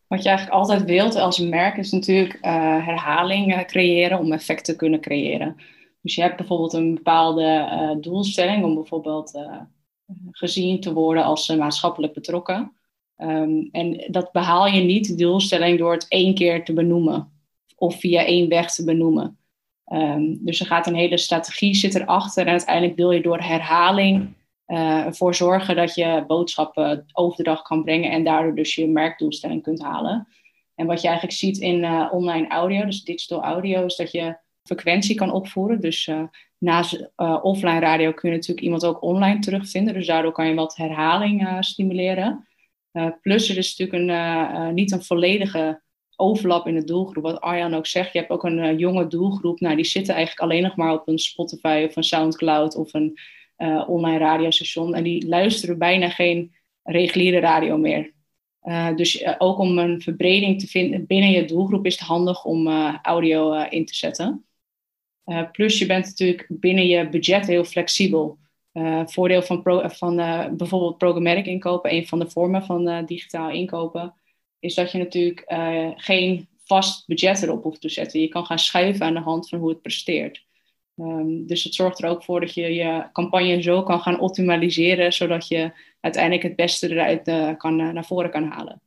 Wat 0.08 0.24
je 0.24 0.30
eigenlijk 0.30 0.58
altijd 0.58 0.84
wilt 0.84 1.16
als 1.16 1.40
merk 1.40 1.78
is 1.78 1.92
natuurlijk 1.92 2.34
uh, 2.34 2.42
herhaling 2.86 3.66
creëren 3.66 4.20
om 4.20 4.32
effect 4.32 4.66
te 4.66 4.76
kunnen 4.76 5.02
creëren. 5.02 5.56
Dus 6.02 6.16
je 6.16 6.22
hebt 6.22 6.38
bijvoorbeeld 6.38 6.74
een 6.74 6.94
bepaalde 6.94 7.98
doelstelling 8.02 8.64
om 8.64 8.76
bijvoorbeeld 8.76 9.40
gezien 10.32 10.80
te 10.80 10.94
worden 10.94 11.24
als 11.24 11.56
maatschappelijk 11.56 12.14
betrokken. 12.14 12.74
Um, 13.18 13.70
en 13.72 14.08
dat 14.12 14.32
behaal 14.32 14.68
je 14.68 14.82
niet, 14.82 15.08
de 15.08 15.16
doelstelling, 15.16 15.80
door 15.80 15.92
het 15.92 16.06
één 16.08 16.34
keer 16.34 16.66
te 16.66 16.74
benoemen 16.74 17.32
of 17.76 18.00
via 18.00 18.26
één 18.26 18.50
weg 18.50 18.74
te 18.74 18.84
benoemen. 18.84 19.38
Um, 19.94 20.38
dus 20.42 20.60
er 20.60 20.66
gaat 20.66 20.88
een 20.88 20.96
hele 20.96 21.18
strategie 21.18 21.76
zit 21.76 21.96
erachter 21.96 22.46
en 22.46 22.52
uiteindelijk 22.52 22.96
wil 22.96 23.12
je 23.12 23.22
door 23.22 23.40
herhaling 23.40 24.34
uh, 24.68 25.06
ervoor 25.06 25.36
zorgen 25.36 25.76
dat 25.76 25.96
je 25.96 26.24
boodschappen 26.28 27.06
over 27.12 27.62
kan 27.62 27.84
brengen 27.84 28.12
en 28.12 28.24
daardoor 28.24 28.56
dus 28.56 28.76
je 28.76 28.88
merkdoelstelling 28.88 29.64
kunt 29.64 29.82
halen. 29.82 30.28
En 30.76 30.86
wat 30.86 31.02
je 31.02 31.08
eigenlijk 31.08 31.38
ziet 31.38 31.58
in 31.58 31.84
uh, 31.84 32.08
online 32.12 32.48
audio, 32.48 32.86
dus 32.86 33.04
digital 33.04 33.44
audio, 33.44 33.86
is 33.86 33.96
dat 33.96 34.12
je 34.12 34.38
frequentie 34.64 35.16
kan 35.16 35.32
opvoeren. 35.32 35.82
Dus 35.82 36.08
uh, 36.08 36.24
naast 36.58 37.10
offline 37.42 37.80
radio 37.80 38.12
kun 38.12 38.30
je 38.30 38.36
natuurlijk 38.36 38.66
iemand 38.66 38.86
ook 38.86 39.04
online 39.04 39.40
terugvinden. 39.40 39.94
Dus 39.94 40.08
daardoor 40.08 40.32
kan 40.32 40.48
je 40.48 40.54
wat 40.54 40.76
herhaling 40.76 41.58
stimuleren. 41.60 42.48
plus 43.22 43.50
er 43.50 43.58
is 43.58 43.78
natuurlijk 43.78 44.12
een, 44.12 44.74
niet 44.74 44.92
een 44.92 45.04
volledige 45.04 45.82
overlap 46.16 46.68
in 46.68 46.76
de 46.76 46.84
doelgroep. 46.84 47.24
Wat 47.24 47.42
Arjan 47.42 47.74
ook 47.74 47.88
zegt, 47.88 48.14
je 48.14 48.20
hebt 48.20 48.32
ook 48.32 48.44
een 48.44 48.78
jonge 48.78 49.08
doelgroep. 49.08 49.60
Nou, 49.60 49.76
die 49.76 49.86
zitten 49.86 50.14
eigenlijk 50.14 50.52
alleen 50.52 50.64
nog 50.64 50.76
maar 50.76 50.94
op 50.94 51.08
een 51.08 51.20
Spotify 51.20 51.86
of 51.90 51.96
een 51.96 52.04
Soundcloud 52.04 52.76
of 52.76 52.94
een 52.94 53.20
uh, 53.58 53.90
online 53.90 54.18
radiostation. 54.18 54.96
En 54.96 55.04
die 55.04 55.28
luisteren 55.28 55.78
bijna 55.78 56.10
geen 56.10 56.54
reguliere 56.84 57.40
radio 57.40 57.78
meer. 57.78 58.14
Uh, 58.64 58.96
dus 58.96 59.26
ook 59.38 59.58
om 59.58 59.78
een 59.78 60.02
verbreding 60.02 60.60
te 60.60 60.68
vinden 60.68 61.06
binnen 61.06 61.32
je 61.32 61.46
doelgroep 61.46 61.86
is 61.86 62.00
het 62.00 62.08
handig 62.08 62.46
om 62.46 62.68
audio 63.02 63.54
in 63.54 63.86
te 63.86 63.96
zetten. 63.96 64.46
plus 65.52 65.80
je 65.80 65.86
bent 65.86 66.06
natuurlijk 66.06 66.46
binnen 66.50 66.88
je 66.88 67.10
budget 67.10 67.48
heel 67.48 67.64
flexibel. 67.64 68.38
voordeel 69.06 69.42
van, 69.42 69.62
pro, 69.62 69.88
van 69.88 70.16
bijvoorbeeld 70.58 70.98
programmatic 70.98 71.46
inkopen, 71.46 71.94
een 71.94 72.08
van 72.08 72.20
de 72.20 72.30
vormen 72.30 72.64
van 72.64 73.06
digitaal 73.06 73.50
inkopen, 73.50 74.14
is 74.64 74.76
dat 74.76 74.92
je 74.92 74.98
natuurlijk 74.98 75.44
geen 75.96 76.48
vast 76.66 77.08
budget 77.08 77.44
erop 77.44 77.64
hoeft 77.64 77.82
te 77.82 77.90
zetten. 77.90 78.22
Je 78.22 78.28
kan 78.28 78.46
gaan 78.46 78.60
schuiven 78.60 79.06
aan 79.06 79.14
de 79.14 79.20
hand 79.20 79.50
van 79.50 79.60
hoe 79.60 79.70
het 79.70 79.82
presteert. 79.82 80.46
Um, 80.98 81.48
dus 81.48 81.64
het 81.64 81.74
zorgt 81.74 82.04
er 82.04 82.10
ook 82.10 82.24
voor 82.24 82.40
dat 82.40 82.54
je 82.54 82.74
je 82.74 83.04
campagne 83.12 83.62
zo 83.62 83.84
kan 83.84 84.00
gaan 84.00 84.20
optimaliseren, 84.20 85.14
zodat 85.14 85.48
je 85.48 85.72
uiteindelijk 86.00 86.44
het 86.44 86.56
beste 86.56 86.90
eruit 86.90 87.28
uh, 87.28 87.50
kan, 87.58 87.80
uh, 87.80 87.90
naar 87.90 88.06
voren 88.06 88.30
kan 88.30 88.44
halen. 88.44 88.82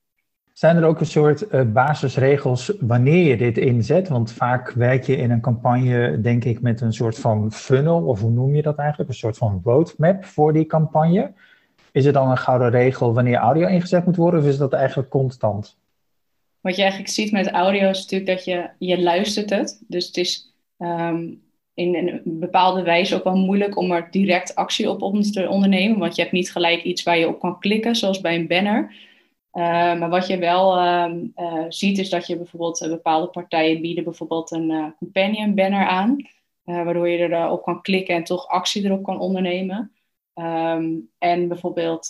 Zijn 0.53 0.77
er 0.77 0.85
ook 0.85 1.01
een 1.01 1.07
soort 1.07 1.73
basisregels 1.73 2.73
wanneer 2.81 3.27
je 3.27 3.37
dit 3.37 3.59
inzet? 3.59 4.09
Want 4.09 4.33
vaak 4.33 4.71
werk 4.71 5.05
je 5.05 5.17
in 5.17 5.31
een 5.31 5.41
campagne, 5.41 6.21
denk 6.21 6.45
ik, 6.45 6.61
met 6.61 6.81
een 6.81 6.93
soort 6.93 7.19
van 7.19 7.53
funnel, 7.53 8.07
of 8.07 8.21
hoe 8.21 8.31
noem 8.31 8.55
je 8.55 8.62
dat 8.62 8.77
eigenlijk? 8.77 9.11
Een 9.11 9.17
soort 9.17 9.37
van 9.37 9.61
roadmap 9.65 10.25
voor 10.25 10.53
die 10.53 10.67
campagne. 10.67 11.33
Is 11.97 12.05
er 12.05 12.13
dan 12.13 12.31
een 12.31 12.39
gouden 12.39 12.71
regel 12.71 13.15
wanneer 13.15 13.37
audio 13.37 13.69
ingezet 13.69 14.05
moet 14.05 14.17
worden, 14.17 14.41
of 14.41 14.47
is 14.47 14.59
dat 14.59 14.73
eigenlijk 14.73 15.09
constant? 15.09 15.77
Wat 16.61 16.77
je 16.77 16.83
eigenlijk 16.83 17.13
ziet 17.13 17.33
met 17.33 17.51
audio 17.51 17.89
is 17.89 18.01
natuurlijk 18.01 18.31
dat 18.31 18.45
je, 18.45 18.71
je 18.79 19.03
luistert 19.03 19.51
het. 19.51 19.83
Dus 19.89 20.07
het 20.07 20.17
is 20.17 20.55
um, 20.79 21.43
in 21.75 21.95
een 21.95 22.21
bepaalde 22.25 22.83
wijze 22.83 23.15
ook 23.15 23.25
wel 23.25 23.37
moeilijk 23.37 23.77
om 23.77 23.93
er 23.93 24.09
direct 24.11 24.55
actie 24.55 24.91
op 24.91 25.23
te 25.23 25.49
ondernemen. 25.49 25.99
Want 25.99 26.17
je 26.17 26.23
hebt 26.23 26.35
niet 26.35 26.53
gelijk 26.53 26.83
iets 26.83 27.03
waar 27.03 27.19
je 27.19 27.29
op 27.29 27.41
kan 27.41 27.59
klikken, 27.59 27.97
zoals 27.97 28.21
bij 28.21 28.35
een 28.35 28.47
banner. 28.47 28.95
Uh, 29.53 29.63
maar 29.99 30.09
wat 30.09 30.27
je 30.27 30.39
wel 30.39 30.79
uh, 30.79 31.13
uh, 31.37 31.65
ziet, 31.69 31.99
is 31.99 32.11
dat 32.11 32.27
je 32.27 32.37
bijvoorbeeld 32.37 32.81
eh, 32.81 32.89
bepaalde 32.89 33.27
partijen 33.27 33.81
bieden 33.81 34.05
bijvoorbeeld 34.05 34.51
een 34.51 34.95
companion 34.99 35.55
banner 35.55 35.87
aan. 35.87 36.17
waardoor 36.65 37.09
je 37.09 37.19
erop 37.19 37.63
kan 37.63 37.83
klikken 37.83 38.15
en 38.15 38.25
toch 38.25 38.49
actie 38.49 38.85
erop 38.85 39.03
kan 39.03 39.21
ondernemen. 39.21 39.96
Um, 40.38 41.11
en 41.18 41.49
bijvoorbeeld 41.49 42.09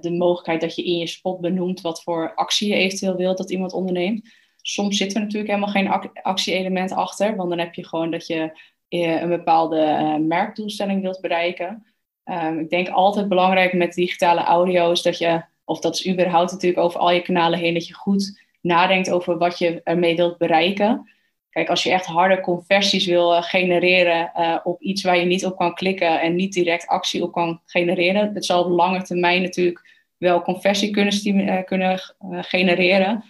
de 0.00 0.10
mogelijkheid 0.10 0.60
dat 0.60 0.74
je 0.74 0.84
in 0.84 0.98
je 0.98 1.06
spot 1.06 1.40
benoemt 1.40 1.80
wat 1.80 2.02
voor 2.02 2.34
actie 2.34 2.68
je 2.68 2.74
eventueel 2.74 3.16
wilt 3.16 3.38
dat 3.38 3.50
iemand 3.50 3.72
onderneemt. 3.72 4.28
Soms 4.62 4.96
zit 4.96 5.14
er 5.14 5.20
natuurlijk 5.20 5.50
helemaal 5.50 5.72
geen 5.72 6.12
actie-element 6.22 6.92
achter, 6.92 7.36
want 7.36 7.48
dan 7.48 7.58
heb 7.58 7.74
je 7.74 7.86
gewoon 7.86 8.10
dat 8.10 8.26
je 8.26 8.60
eh, 8.88 9.20
een 9.20 9.28
bepaalde 9.28 10.16
merkdoelstelling 10.26 11.02
wilt 11.02 11.20
bereiken. 11.20 11.86
Um, 12.24 12.58
ik 12.58 12.70
denk 12.70 12.88
altijd 12.88 13.28
belangrijk 13.28 13.72
met 13.72 13.94
digitale 13.94 14.40
audio 14.40 14.90
is 14.90 15.02
dat 15.02 15.18
je, 15.18 15.42
of 15.64 15.80
dat 15.80 15.94
is 15.94 16.08
überhaupt 16.08 16.52
natuurlijk 16.52 16.82
over 16.82 17.00
al 17.00 17.10
je 17.10 17.22
kanalen 17.22 17.58
heen, 17.58 17.74
dat 17.74 17.86
je 17.86 17.94
goed 17.94 18.42
nadenkt 18.60 19.10
over 19.10 19.38
wat 19.38 19.58
je 19.58 19.80
ermee 19.82 20.16
wilt 20.16 20.38
bereiken. 20.38 21.10
Kijk, 21.58 21.70
als 21.70 21.82
je 21.82 21.90
echt 21.90 22.06
harde 22.06 22.40
conversies 22.40 23.06
wil 23.06 23.32
uh, 23.32 23.42
genereren 23.42 24.32
uh, 24.36 24.58
op 24.64 24.80
iets 24.80 25.02
waar 25.02 25.18
je 25.18 25.24
niet 25.24 25.46
op 25.46 25.56
kan 25.56 25.74
klikken 25.74 26.20
en 26.20 26.34
niet 26.34 26.52
direct 26.52 26.86
actie 26.86 27.22
op 27.22 27.32
kan 27.32 27.60
genereren, 27.64 28.34
het 28.34 28.44
zal 28.44 28.64
op 28.64 28.70
lange 28.70 29.02
termijn 29.02 29.42
natuurlijk 29.42 29.88
wel 30.16 30.42
conversie 30.42 30.90
kunnen, 30.90 31.64
kunnen 31.64 32.00
genereren. 32.30 33.24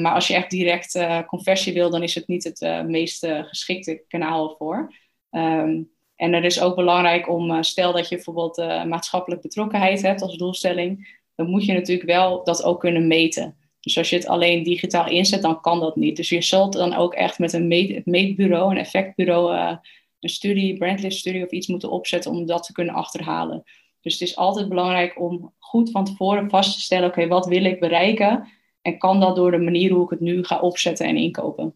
Maar 0.00 0.12
als 0.12 0.26
je 0.26 0.34
echt 0.34 0.50
direct 0.50 1.06
conversie 1.26 1.72
wil, 1.72 1.90
dan 1.90 2.02
is 2.02 2.14
het 2.14 2.28
niet 2.28 2.44
het 2.44 2.86
meest 2.86 3.26
geschikte 3.26 4.04
kanaal 4.08 4.54
voor. 4.58 4.94
Um, 5.30 5.90
en 6.16 6.32
het 6.32 6.44
is 6.44 6.60
ook 6.60 6.76
belangrijk 6.76 7.28
om, 7.28 7.62
stel 7.62 7.92
dat 7.92 8.08
je 8.08 8.14
bijvoorbeeld 8.14 8.56
maatschappelijk 8.86 9.42
betrokkenheid 9.42 10.02
hebt 10.02 10.22
als 10.22 10.36
doelstelling, 10.36 11.18
dan 11.34 11.50
moet 11.50 11.64
je 11.64 11.72
natuurlijk 11.72 12.08
wel 12.08 12.44
dat 12.44 12.64
ook 12.64 12.80
kunnen 12.80 13.06
meten. 13.06 13.56
Dus 13.84 13.98
als 13.98 14.10
je 14.10 14.16
het 14.16 14.26
alleen 14.26 14.62
digitaal 14.62 15.08
inzet, 15.08 15.42
dan 15.42 15.60
kan 15.60 15.80
dat 15.80 15.96
niet. 15.96 16.16
Dus 16.16 16.28
je 16.28 16.42
zult 16.42 16.72
dan 16.72 16.94
ook 16.94 17.14
echt 17.14 17.38
met 17.38 17.52
een 17.52 17.68
meet, 17.68 18.06
meetbureau, 18.06 18.70
een 18.70 18.78
effectbureau, 18.78 19.78
een 20.20 20.28
studie, 20.28 20.76
brandlist 20.76 21.18
studie 21.18 21.44
of 21.44 21.50
iets 21.50 21.66
moeten 21.66 21.90
opzetten 21.90 22.30
om 22.30 22.46
dat 22.46 22.62
te 22.62 22.72
kunnen 22.72 22.94
achterhalen. 22.94 23.62
Dus 24.00 24.12
het 24.12 24.22
is 24.22 24.36
altijd 24.36 24.68
belangrijk 24.68 25.20
om 25.20 25.52
goed 25.58 25.90
van 25.90 26.04
tevoren 26.04 26.50
vast 26.50 26.74
te 26.74 26.80
stellen, 26.80 27.08
oké, 27.08 27.26
wat 27.26 27.46
wil 27.46 27.64
ik 27.64 27.80
bereiken? 27.80 28.48
En 28.82 28.98
kan 28.98 29.20
dat 29.20 29.36
door 29.36 29.50
de 29.50 29.58
manier 29.58 29.92
hoe 29.92 30.04
ik 30.04 30.10
het 30.10 30.20
nu 30.20 30.44
ga 30.44 30.60
opzetten 30.60 31.06
en 31.06 31.16
inkopen? 31.16 31.74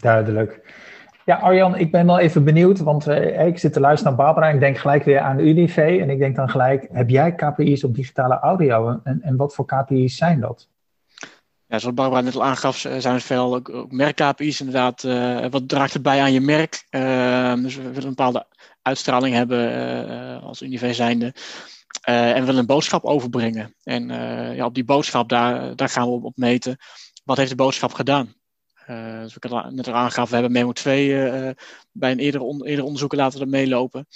Duidelijk. 0.00 0.60
Ja, 1.24 1.36
Arjan, 1.36 1.76
ik 1.76 1.90
ben 1.90 2.06
wel 2.06 2.18
even 2.18 2.44
benieuwd, 2.44 2.78
want 2.78 3.08
uh, 3.08 3.46
ik 3.46 3.58
zit 3.58 3.72
te 3.72 3.80
luisteren 3.80 4.16
naar 4.16 4.24
Barbara 4.24 4.48
en 4.48 4.54
ik 4.54 4.60
denk 4.60 4.78
gelijk 4.78 5.04
weer 5.04 5.20
aan 5.20 5.38
Univ. 5.38 5.76
En 5.76 6.10
ik 6.10 6.18
denk 6.18 6.36
dan 6.36 6.50
gelijk, 6.50 6.88
heb 6.92 7.08
jij 7.08 7.34
KPI's 7.34 7.84
op 7.84 7.94
digitale 7.94 8.38
audio 8.38 9.00
en, 9.04 9.22
en 9.22 9.36
wat 9.36 9.54
voor 9.54 9.66
KPI's 9.66 10.16
zijn 10.16 10.40
dat? 10.40 10.68
Ja, 11.66 11.78
zoals 11.78 11.94
Barbara 11.94 12.20
net 12.20 12.34
al 12.34 12.44
aangaf, 12.44 12.76
zijn 12.76 13.14
er 13.14 13.20
veel 13.20 13.54
ook 13.54 13.92
merk-KPI's 13.92 14.60
inderdaad. 14.60 15.02
Wat 15.50 15.68
draagt 15.68 15.94
erbij 15.94 16.20
aan 16.20 16.32
je 16.32 16.40
merk? 16.40 16.86
Dus 17.62 17.76
we 17.76 17.82
willen 17.82 18.02
een 18.02 18.08
bepaalde 18.08 18.46
uitstraling 18.82 19.34
hebben 19.34 20.42
als 20.42 20.62
Univ 20.62 20.94
zijnde. 20.94 21.34
en 22.02 22.34
we 22.34 22.44
willen 22.44 22.60
een 22.60 22.66
boodschap 22.66 23.04
overbrengen. 23.04 23.74
En 23.84 24.08
ja, 24.54 24.64
op 24.64 24.74
die 24.74 24.84
boodschap, 24.84 25.28
daar, 25.28 25.76
daar 25.76 25.88
gaan 25.88 26.06
we 26.06 26.24
op 26.24 26.36
meten. 26.36 26.76
Wat 27.24 27.36
heeft 27.36 27.50
de 27.50 27.56
boodschap 27.56 27.92
gedaan? 27.92 28.34
Uh, 28.92 29.16
zoals 29.16 29.36
ik 29.36 29.72
net 29.72 29.88
al 29.88 29.94
aangaf, 29.94 30.28
we 30.28 30.34
hebben 30.34 30.52
Memo 30.52 30.72
2 30.72 31.08
uh, 31.08 31.50
bij 31.92 32.10
een 32.10 32.18
eerder, 32.18 32.40
on, 32.40 32.64
eerder 32.64 32.84
onderzoek 32.84 33.14
laten 33.14 33.40
we 33.40 33.46
meelopen. 33.46 34.06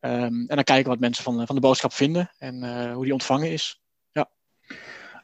Um, 0.00 0.44
en 0.48 0.56
dan 0.56 0.64
kijken 0.64 0.90
wat 0.90 1.00
mensen 1.00 1.24
van, 1.24 1.46
van 1.46 1.54
de 1.54 1.60
boodschap 1.60 1.92
vinden 1.92 2.30
en 2.38 2.64
uh, 2.64 2.92
hoe 2.92 3.04
die 3.04 3.12
ontvangen 3.12 3.52
is. 3.52 3.82
Ja. 4.12 4.28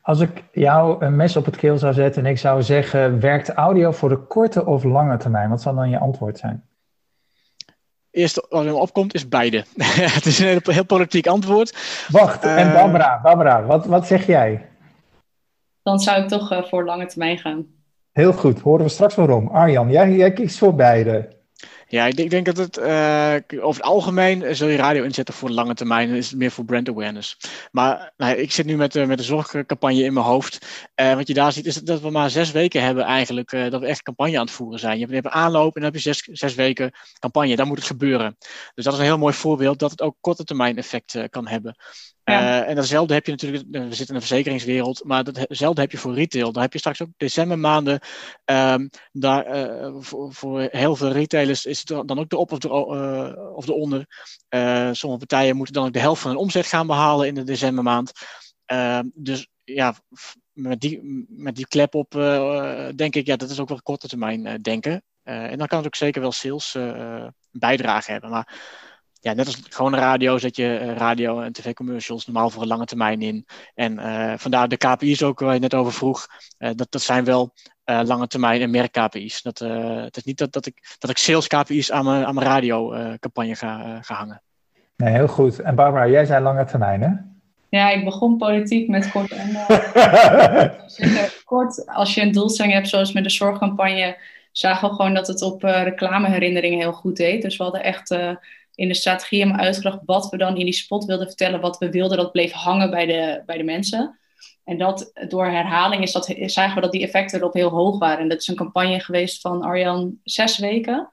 Als 0.03 0.21
ik 0.21 0.45
jou 0.53 1.05
een 1.05 1.17
mes 1.17 1.37
op 1.37 1.45
het 1.45 1.57
keel 1.57 1.79
zou 1.79 1.93
zetten 1.93 2.25
en 2.25 2.31
ik 2.31 2.39
zou 2.39 2.63
zeggen, 2.63 3.21
werkt 3.21 3.49
audio 3.49 3.93
voor 3.93 4.09
de 4.09 4.19
korte 4.19 4.67
of 4.67 4.85
lange 4.85 5.17
termijn? 5.17 5.51
Wat 5.51 5.63
zou 5.63 5.77
dan 5.77 5.91
je 5.91 5.99
antwoord 5.99 6.39
zijn? 6.39 6.65
Eerst 8.11 8.47
wat 8.49 8.65
er 8.65 8.75
opkomt 8.75 9.15
is 9.15 9.29
beide. 9.29 9.65
het 10.17 10.27
is 10.27 10.39
een 10.39 10.47
heel, 10.47 10.61
heel 10.65 10.85
politiek 10.85 11.27
antwoord. 11.27 12.07
Wacht, 12.09 12.45
en 12.45 12.73
Barbara, 12.73 13.21
Barbara 13.23 13.65
wat, 13.65 13.87
wat 13.87 14.07
zeg 14.07 14.27
jij? 14.27 14.69
Dan 15.83 15.99
zou 15.99 16.23
ik 16.23 16.29
toch 16.29 16.69
voor 16.69 16.85
lange 16.85 17.07
termijn 17.07 17.39
gaan. 17.39 17.67
Heel 18.15 18.33
goed, 18.33 18.61
horen 18.61 18.85
we 18.85 18.91
straks 18.91 19.15
waarom. 19.15 19.49
Arjan, 19.49 19.91
jij, 19.91 20.13
jij 20.13 20.33
kiest 20.33 20.59
voor 20.59 20.75
beide. 20.75 21.29
Ja, 21.89 22.07
ik 22.07 22.17
denk, 22.17 22.33
ik 22.33 22.45
denk 22.45 22.57
dat 22.57 22.57
het 22.57 22.79
uh, 22.79 23.65
over 23.65 23.83
het 23.83 23.91
algemeen 23.91 24.57
zul 24.57 24.69
je 24.69 24.77
radio 24.77 25.03
inzetten 25.03 25.35
voor 25.35 25.49
de 25.49 25.55
lange 25.55 25.75
termijn. 25.75 26.11
is 26.11 26.31
het 26.31 26.39
meer 26.39 26.51
voor 26.51 26.65
brand 26.65 26.89
awareness. 26.89 27.37
Maar 27.73 28.13
nou, 28.17 28.37
ik 28.37 28.53
zit 28.53 28.67
nu 28.67 28.77
met, 28.77 28.95
uh, 28.95 29.07
met 29.07 29.19
de 29.19 29.25
zorgcampagne 29.25 30.03
in 30.03 30.13
mijn 30.13 30.27
hoofd. 30.27 30.67
Uh, 31.01 31.15
wat 31.15 31.27
je 31.27 31.35
daar 31.35 31.53
ziet 31.53 31.67
is 31.67 31.75
dat 31.75 32.01
we 32.01 32.11
maar 32.11 32.31
zes 32.31 32.51
weken 32.51 32.83
hebben 32.83 33.05
eigenlijk. 33.05 33.51
dat 33.51 33.81
we 33.81 33.87
echt 33.87 34.03
campagne 34.03 34.39
aan 34.39 34.45
het 34.45 34.55
voeren 34.55 34.79
zijn. 34.79 34.99
Je 34.99 35.01
hebt, 35.01 35.13
hebt 35.13 35.35
aanloop 35.35 35.75
en 35.75 35.83
dan 35.83 35.93
heb 35.93 35.95
je 35.95 36.15
zes, 36.15 36.29
zes 36.33 36.55
weken 36.55 36.93
campagne. 37.19 37.57
Dan 37.57 37.67
moet 37.67 37.79
het 37.79 37.87
gebeuren. 37.87 38.37
Dus 38.75 38.85
dat 38.85 38.93
is 38.93 38.99
een 38.99 39.05
heel 39.05 39.19
mooi 39.19 39.35
voorbeeld 39.35 39.79
dat 39.79 39.91
het 39.91 40.03
ook 40.03 40.17
korte 40.21 40.45
termijn 40.45 40.77
effect 40.77 41.27
kan 41.31 41.47
hebben. 41.47 41.77
Uh, 42.25 42.69
en 42.69 42.75
datzelfde 42.75 43.15
heb 43.15 43.27
je 43.27 43.31
natuurlijk, 43.31 43.65
we 43.71 43.79
zitten 43.79 44.07
in 44.07 44.15
de 44.15 44.27
verzekeringswereld, 44.27 45.05
maar 45.05 45.25
datzelfde 45.25 45.81
heb 45.81 45.91
je 45.91 45.99
voor 45.99 46.15
retail. 46.15 46.53
Dan 46.53 46.63
heb 46.63 46.73
je 46.73 46.79
straks 46.79 47.03
ook 47.03 47.09
decembermaanden. 47.17 48.01
Um, 48.45 48.91
daar, 49.13 49.57
uh, 49.57 49.95
voor, 50.01 50.61
heel 50.61 50.97
veel 50.97 51.13
retailers 51.13 51.65
is 51.65 51.79
het 51.79 52.09
dan 52.09 52.19
ook 52.19 52.29
de 52.29 52.37
op 52.37 52.53
of 52.53 52.59
de, 52.59 52.71
of 53.55 53.65
de 53.65 53.73
onder. 53.73 54.07
sommige 54.95 55.27
partijen 55.27 55.57
moeten 55.57 55.75
dan 55.75 55.87
ook 55.87 55.93
de 55.93 55.99
helft 55.99 56.21
van 56.21 56.31
hun 56.31 56.41
omzet 56.41 56.67
gaan 56.67 56.87
behalen 56.87 57.27
in 57.27 57.35
de 57.35 57.45
decembermaand. 57.45 58.13
Ehm, 58.67 59.05
dus 59.15 59.49
ja, 59.65 59.95
met 60.53 60.81
die, 60.81 61.27
met 61.29 61.57
die 61.57 61.67
klep 61.67 61.95
op 61.95 62.11
denk 62.97 63.15
ik, 63.15 63.27
ja, 63.27 63.37
dat 63.37 63.51
is 63.51 63.61
ook 63.61 63.69
wel 63.69 63.83
korte 63.83 64.09
termijn 64.09 64.63
denken. 64.63 65.03
en 65.23 65.59
dan 65.59 65.67
kan 65.67 65.79
het 65.79 65.87
ook 65.87 65.95
zeker 65.95 66.21
wel 66.21 66.33
sales 66.33 66.77
bijdrage 67.51 68.11
hebben. 68.11 68.31
Maar 68.31 68.55
ja, 69.25 69.33
net 69.33 69.47
als 69.47 69.61
gewone 69.69 69.97
radio 69.97 70.39
zet 70.39 70.57
je 70.57 70.81
uh, 70.83 70.97
radio 70.97 71.41
en 71.41 71.53
tv-commercials 71.53 72.27
normaal 72.27 72.51
voor 72.51 72.63
een 72.63 72.69
lange 72.69 72.85
termijn 72.85 73.23
in. 73.23 73.47
En 73.75 73.93
uh, 73.93 74.33
vandaar 74.37 74.69
de 74.69 74.77
KPI's 74.77 75.23
ook 75.23 75.41
waar 75.41 75.55
je 75.55 75.61
net 75.61 75.75
over 75.75 75.93
vroeg. 75.93 76.27
Uh, 76.59 76.71
dat, 76.75 76.87
dat 76.91 77.03
zijn 77.03 77.25
wel 77.25 77.53
lange 77.85 78.27
termijn 78.27 78.61
en 78.61 78.71
merk 78.71 78.93
KPI's. 78.93 79.43
Dat, 79.43 79.59
het 79.59 80.17
is 80.17 80.25
niet 80.25 80.39
dat, 80.39 80.53
dat, 80.53 80.67
ik, 80.67 80.97
dat 80.99 81.11
ik 81.11 81.19
sales 81.19 81.47
KPI's 81.47 81.91
aan 81.91 82.05
mijn, 82.05 82.25
aan 82.25 82.35
mijn 82.35 82.47
radiocampagne 82.47 83.55
ga, 83.55 83.99
ga 84.03 84.15
hangen. 84.15 84.43
Nee, 84.97 85.13
heel 85.13 85.29
goed. 85.29 85.61
En 85.61 85.75
Barbara, 85.75 86.09
jij 86.09 86.25
zei 86.25 86.43
lange 86.43 86.65
termijn, 86.65 87.03
hè? 87.03 87.11
Ja, 87.69 87.91
ik 87.91 88.05
begon 88.05 88.37
politiek 88.37 88.89
met 88.89 89.11
kort 89.11 89.31
en 89.31 89.57
kort. 91.45 91.87
Als 91.87 92.15
je 92.15 92.21
een 92.21 92.33
doelstelling 92.33 92.75
hebt, 92.75 92.89
zoals 92.89 93.13
met 93.13 93.25
de 93.25 93.31
zorgcampagne, 93.31 94.17
zagen 94.53 94.89
we 94.89 94.95
gewoon 94.95 95.15
dat 95.15 95.27
het 95.27 95.43
op 95.43 95.63
reclameherinneringen 95.63 96.79
heel 96.79 96.93
goed 96.93 97.17
deed. 97.17 97.43
Dus 97.43 97.57
we 97.57 97.63
hadden 97.63 97.83
echt 97.83 98.17
in 98.75 98.89
de 98.89 98.95
strategie 98.95 99.39
helemaal 99.39 99.65
uitgedacht 99.65 99.99
wat 100.05 100.31
we 100.31 100.37
dan 100.37 100.57
in 100.57 100.65
die 100.65 100.75
spot 100.75 101.05
wilden 101.05 101.27
vertellen, 101.27 101.61
wat 101.61 101.79
we 101.79 101.91
wilden 101.91 102.17
dat 102.17 102.33
bleef 102.33 102.53
hangen 102.53 102.91
bij 102.91 103.07
de, 103.07 103.43
bij 103.47 103.57
de 103.57 103.65
mensen. 103.65 104.19
En 104.65 104.79
dat 104.79 105.13
door 105.29 105.47
herhaling 105.47 106.03
is 106.03 106.13
dat, 106.13 106.35
zagen 106.41 106.75
we 106.75 106.81
dat 106.81 106.93
die 106.93 107.03
effecten 107.03 107.39
erop 107.39 107.55
heel 107.55 107.69
hoog 107.69 107.99
waren. 107.99 108.19
En 108.19 108.29
dat 108.29 108.41
is 108.41 108.49
een 108.49 108.55
campagne 108.55 109.01
geweest 109.01 109.41
van 109.41 109.63
Arjan 109.63 110.19
zes 110.23 110.59
weken. 110.59 111.09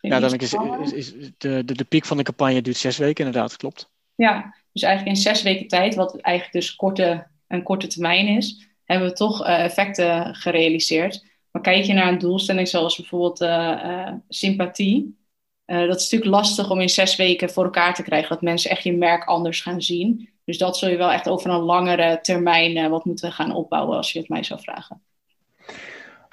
Ja, 0.00 0.20
dan 0.20 0.34
is, 0.34 0.54
is, 0.92 0.92
is 0.92 1.30
de, 1.38 1.64
de, 1.64 1.74
de 1.74 1.84
piek 1.84 2.04
van 2.04 2.16
de 2.16 2.22
campagne 2.22 2.62
duurt 2.62 2.76
zes 2.76 2.98
weken, 2.98 3.26
inderdaad, 3.26 3.56
klopt. 3.56 3.90
Ja, 4.14 4.54
dus 4.72 4.82
eigenlijk 4.82 5.16
in 5.16 5.22
zes 5.22 5.42
weken 5.42 5.68
tijd, 5.68 5.94
wat 5.94 6.16
eigenlijk 6.16 6.54
dus 6.54 6.76
korte, 6.76 7.26
een 7.48 7.62
korte 7.62 7.86
termijn 7.86 8.26
is, 8.26 8.68
hebben 8.84 9.08
we 9.08 9.14
toch 9.14 9.46
uh, 9.46 9.64
effecten 9.64 10.34
gerealiseerd. 10.34 11.24
Maar 11.50 11.62
kijk 11.62 11.84
je 11.84 11.92
naar 11.92 12.08
een 12.08 12.18
doelstelling 12.18 12.68
zoals 12.68 12.96
bijvoorbeeld 12.96 13.40
uh, 13.40 13.48
uh, 13.84 14.12
sympathie, 14.28 15.16
uh, 15.66 15.86
dat 15.86 16.00
is 16.00 16.10
natuurlijk 16.10 16.30
lastig 16.30 16.70
om 16.70 16.80
in 16.80 16.88
zes 16.88 17.16
weken 17.16 17.50
voor 17.50 17.64
elkaar 17.64 17.94
te 17.94 18.02
krijgen. 18.02 18.28
Dat 18.28 18.42
mensen 18.42 18.70
echt 18.70 18.82
je 18.82 18.96
merk 18.96 19.24
anders 19.24 19.60
gaan 19.60 19.82
zien. 19.82 20.28
Dus 20.44 20.58
dat 20.58 20.78
zul 20.78 20.88
je 20.88 20.96
wel 20.96 21.12
echt 21.12 21.28
over 21.28 21.50
een 21.50 21.60
langere 21.60 22.18
termijn 22.22 22.76
uh, 22.76 22.88
wat 22.88 23.04
moeten 23.04 23.32
gaan 23.32 23.54
opbouwen 23.54 23.96
als 23.96 24.12
je 24.12 24.18
het 24.18 24.28
mij 24.28 24.42
zou 24.42 24.60
vragen. 24.60 25.00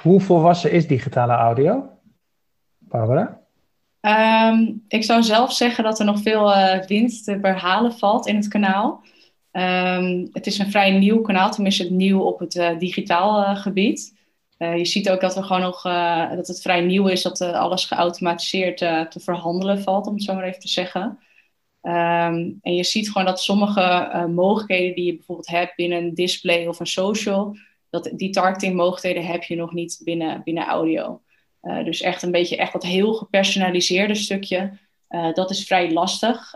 Hoe 0.02 0.22
volwassen 0.22 0.72
is 0.72 0.88
digitale 0.88 1.34
audio? 1.34 1.90
Barbara? 2.78 3.42
Um, 4.50 4.84
ik 4.88 5.04
zou 5.04 5.24
zelf 5.24 5.54
zeggen 5.54 5.84
dat 5.84 6.00
er 6.00 6.06
nog 6.06 6.22
veel 6.22 6.50
uh, 6.50 6.86
winst 6.86 7.24
te 7.24 7.40
behalen 7.40 7.94
valt 7.94 8.28
in 8.28 8.36
het 8.36 8.48
kanaal. 8.48 9.04
Um, 9.52 10.30
het 10.32 10.48
is 10.48 10.58
een 10.58 10.72
vrij 10.72 10.92
nieuw 10.92 11.22
kanaal, 11.22 11.52
tenminste 11.52 11.92
nieuw 11.92 12.20
op 12.20 12.40
het 12.40 12.76
digitaal 12.80 13.56
gebied. 13.56 14.14
Uh, 14.64 14.78
je 14.78 14.86
ziet 14.86 15.10
ook 15.10 15.22
dat, 15.22 15.36
we 15.36 15.44
gewoon 15.44 15.62
nog, 15.62 15.86
uh, 15.86 16.30
dat 16.36 16.48
het 16.48 16.62
vrij 16.62 16.82
nieuw 16.82 17.08
is 17.08 17.22
dat 17.22 17.42
uh, 17.42 17.52
alles 17.52 17.86
geautomatiseerd 17.86 18.78
te 18.78 19.20
verhandelen 19.20 19.82
valt, 19.82 20.08
om 20.08 20.14
het 20.14 20.24
zo 20.24 20.34
maar 20.34 20.44
even 20.44 20.60
te 20.60 20.68
zeggen. 20.68 21.02
Um, 21.82 22.60
en 22.62 22.76
je 22.76 22.84
ziet 22.84 23.08
gewoon 23.08 23.26
dat 23.28 23.42
sommige 23.42 24.28
mogelijkheden 24.34 24.96
die 24.96 25.06
je 25.06 25.16
bijvoorbeeld 25.16 25.48
hebt 25.48 25.76
binnen 25.76 26.04
een 26.04 26.14
display 26.14 26.68
of 26.68 26.80
een 26.80 26.88
social, 26.88 27.58
dat 27.90 28.12
die 28.16 28.30
targeting 28.30 28.76
mogelijkheden 28.76 29.26
heb 29.26 29.44
je 29.44 29.56
nog 29.56 29.74
niet 29.74 30.02
binnen, 30.04 30.42
binnen 30.44 30.66
audio. 30.66 31.22
dus 31.62 32.02
echt 32.02 32.22
een 32.22 32.32
beetje 32.32 32.58
echt 32.58 32.74
wat 32.74 32.84
heel 32.84 33.14
gepersonaliseerde 33.14 34.16
stukje. 34.16 34.78
dat 35.34 35.50
is 35.50 35.66
vrij 35.66 35.92
lastig 35.92 36.56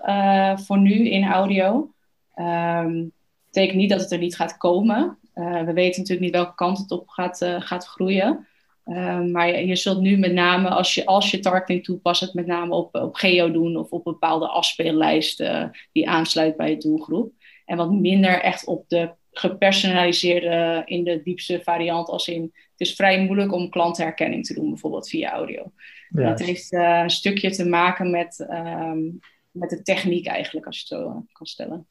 voor 0.66 0.78
nu 0.78 1.10
in 1.10 1.28
audio. 1.28 1.92
Um, 2.36 3.12
betekent 3.46 3.78
niet 3.78 3.90
dat 3.90 4.02
het 4.02 4.12
er 4.12 4.18
niet 4.18 4.36
gaat 4.36 4.58
komen. 4.58 5.18
Uh, 5.40 5.64
we 5.64 5.74
weten 5.74 6.02
natuurlijk 6.02 6.20
niet 6.20 6.36
welke 6.36 6.56
kant 6.56 6.78
het 6.78 6.92
op 6.92 7.10
gaat, 7.10 7.42
uh, 7.42 7.62
gaat 7.62 7.86
groeien. 7.86 8.48
Uh, 8.86 9.22
maar 9.22 9.48
je, 9.48 9.68
je, 9.68 9.76
zult 9.76 10.00
nu 10.00 10.18
met 10.18 10.34
name, 10.34 10.70
als 10.70 10.96
je, 10.96 11.06
als 11.06 11.32
je 11.32 11.40
targeting 11.40 11.84
toepast, 11.84 12.22
het 12.22 12.34
met 12.34 12.46
name 12.46 12.76
op, 12.76 12.96
op 12.96 13.16
geo 13.16 13.52
doen 13.52 13.78
of 13.78 13.90
op 13.90 14.04
bepaalde 14.04 14.48
afspeellijsten 14.48 15.72
die 15.92 16.10
aansluit 16.10 16.58
bij 16.58 16.70
je 16.70 16.78
doelgroep. 16.78 17.34
En 17.66 17.78
wat 17.78 17.92
minder 17.92 18.42
echt 18.42 18.66
op 18.66 18.90
de 18.90 19.12
gepersonaliseerde, 19.32 20.82
in 20.86 21.04
de 21.04 21.22
diepste 21.24 21.62
variant, 21.64 22.08
als 22.08 22.28
in 22.28 22.42
het 22.42 22.88
is 22.88 22.96
vrij 22.96 23.24
moeilijk 23.24 23.54
om 23.54 23.70
klantherkenning 23.70 24.46
te 24.46 24.54
doen, 24.54 24.70
bijvoorbeeld 24.70 25.10
via 25.10 25.32
audio. 25.32 25.72
Ja. 26.10 26.30
Dat 26.30 26.40
heeft 26.40 26.74
een 26.74 27.10
stukje 27.10 27.50
te 27.50 27.68
maken 27.68 28.12
met, 28.12 28.48
um, 28.50 29.20
met 29.52 29.70
de 29.70 29.82
techniek 29.82 30.28
eigenlijk, 30.28 30.66
als 30.66 30.80
je 30.80 30.96
het 30.96 31.04
zo 31.04 31.26
kan 31.32 31.46
stellen. 31.46 31.88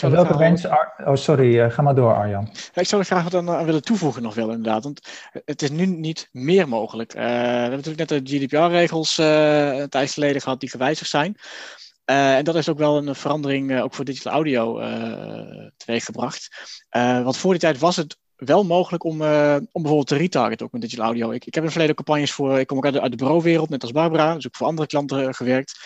Welke 0.00 0.38
mensen... 0.38 0.78
Oh, 1.04 1.14
sorry. 1.14 1.58
Uh, 1.58 1.70
ga 1.70 1.82
maar 1.82 1.94
door, 1.94 2.14
Arjan. 2.14 2.48
Ja, 2.52 2.80
ik 2.80 2.88
zou 2.88 3.00
er 3.00 3.06
graag 3.06 3.22
wat 3.22 3.34
aan, 3.34 3.50
aan, 3.50 3.64
willen 3.64 3.82
toevoegen 3.82 4.22
nog 4.22 4.34
wel, 4.34 4.50
inderdaad. 4.50 4.84
Want 4.84 5.08
het 5.44 5.62
is 5.62 5.70
nu 5.70 5.86
niet 5.86 6.28
meer 6.32 6.68
mogelijk. 6.68 7.14
Uh, 7.14 7.20
we 7.22 7.28
hebben 7.28 7.76
natuurlijk 7.76 8.10
net 8.10 8.26
de 8.26 8.38
GDPR-regels 8.38 9.18
uh, 9.18 9.78
een 9.78 9.88
tijd 9.88 10.10
geleden 10.10 10.42
gehad 10.42 10.60
die 10.60 10.70
gewijzigd 10.70 11.10
zijn. 11.10 11.36
en 12.04 12.44
dat 12.44 12.54
is 12.54 12.68
ook 12.68 12.78
wel 12.78 12.96
een 12.96 13.14
verandering 13.14 13.80
ook 13.80 13.94
voor 13.94 14.04
digital 14.04 14.32
audio 14.32 14.80
teweeggebracht. 15.76 16.48
want 16.90 17.36
voor 17.36 17.50
die 17.50 17.60
tijd 17.60 17.78
was 17.78 17.96
het 17.96 18.18
wel 18.44 18.64
mogelijk 18.64 19.04
om, 19.04 19.12
om 19.12 19.82
bijvoorbeeld 19.82 20.06
te 20.06 20.16
retargeten 20.16 20.66
ook 20.66 20.72
met 20.72 20.80
digital 20.80 21.04
audio. 21.04 21.30
Ik, 21.30 21.46
ik 21.46 21.54
heb 21.54 21.64
in 21.64 21.70
verleden 21.70 21.94
campagnes 21.94 22.32
voor, 22.32 22.58
ik 22.58 22.66
kom 22.66 22.76
ook 22.76 22.84
uit 22.84 23.10
de, 23.10 23.16
bureauwereld, 23.16 23.68
net 23.68 23.82
als 23.82 23.92
Barbara, 23.92 24.34
dus 24.34 24.46
ook 24.46 24.56
voor 24.56 24.66
andere 24.66 24.88
klanten 24.88 25.34
gewerkt. 25.34 25.78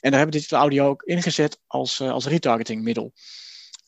En 0.00 0.10
daar 0.10 0.20
hebben 0.20 0.38
digital 0.38 0.60
audio 0.60 0.88
ook 0.88 1.02
ingezet 1.02 1.60
als, 1.66 2.00
als 2.00 2.26
retargeting 2.26 2.82
middel. 2.82 3.12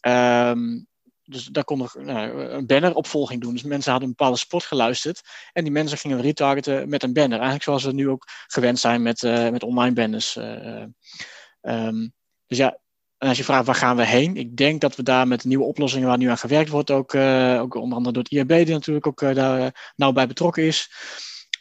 Um, 0.06 0.86
dus 1.24 1.44
daar 1.44 1.64
kon 1.64 1.78
nog 1.78 1.94
nou, 1.94 2.42
een 2.42 2.66
banneropvolging 2.66 3.40
doen. 3.40 3.52
Dus 3.52 3.62
mensen 3.62 3.90
hadden 3.90 4.08
een 4.08 4.14
bepaalde 4.16 4.38
spot 4.38 4.64
geluisterd. 4.64 5.20
En 5.52 5.64
die 5.64 5.72
mensen 5.72 5.98
gingen 5.98 6.20
retargeten 6.20 6.88
met 6.88 7.02
een 7.02 7.12
banner. 7.12 7.32
Eigenlijk 7.32 7.62
zoals 7.62 7.84
we 7.84 7.92
nu 7.92 8.08
ook 8.08 8.24
gewend 8.46 8.78
zijn 8.78 9.02
met, 9.02 9.22
uh, 9.22 9.48
met 9.48 9.62
online 9.62 9.94
banners. 9.94 10.36
Uh, 10.36 10.84
um, 11.60 12.12
dus 12.46 12.58
ja, 12.58 12.78
en 13.22 13.28
als 13.28 13.36
je 13.36 13.44
vraagt 13.44 13.66
waar 13.66 13.74
gaan 13.74 13.96
we 13.96 14.06
heen? 14.06 14.36
Ik 14.36 14.56
denk 14.56 14.80
dat 14.80 14.96
we 14.96 15.02
daar 15.02 15.28
met 15.28 15.44
nieuwe 15.44 15.64
oplossingen 15.64 16.08
waar 16.08 16.18
nu 16.18 16.28
aan 16.28 16.38
gewerkt 16.38 16.70
wordt, 16.70 16.90
ook, 16.90 17.12
uh, 17.12 17.60
ook 17.60 17.74
onder 17.74 17.96
andere 17.96 18.14
door 18.14 18.22
het 18.22 18.32
IAB, 18.32 18.48
die 18.48 18.74
natuurlijk 18.74 19.06
ook 19.06 19.34
daar 19.34 19.92
nauw 19.96 20.12
bij 20.12 20.26
betrokken 20.26 20.62
is. 20.62 20.90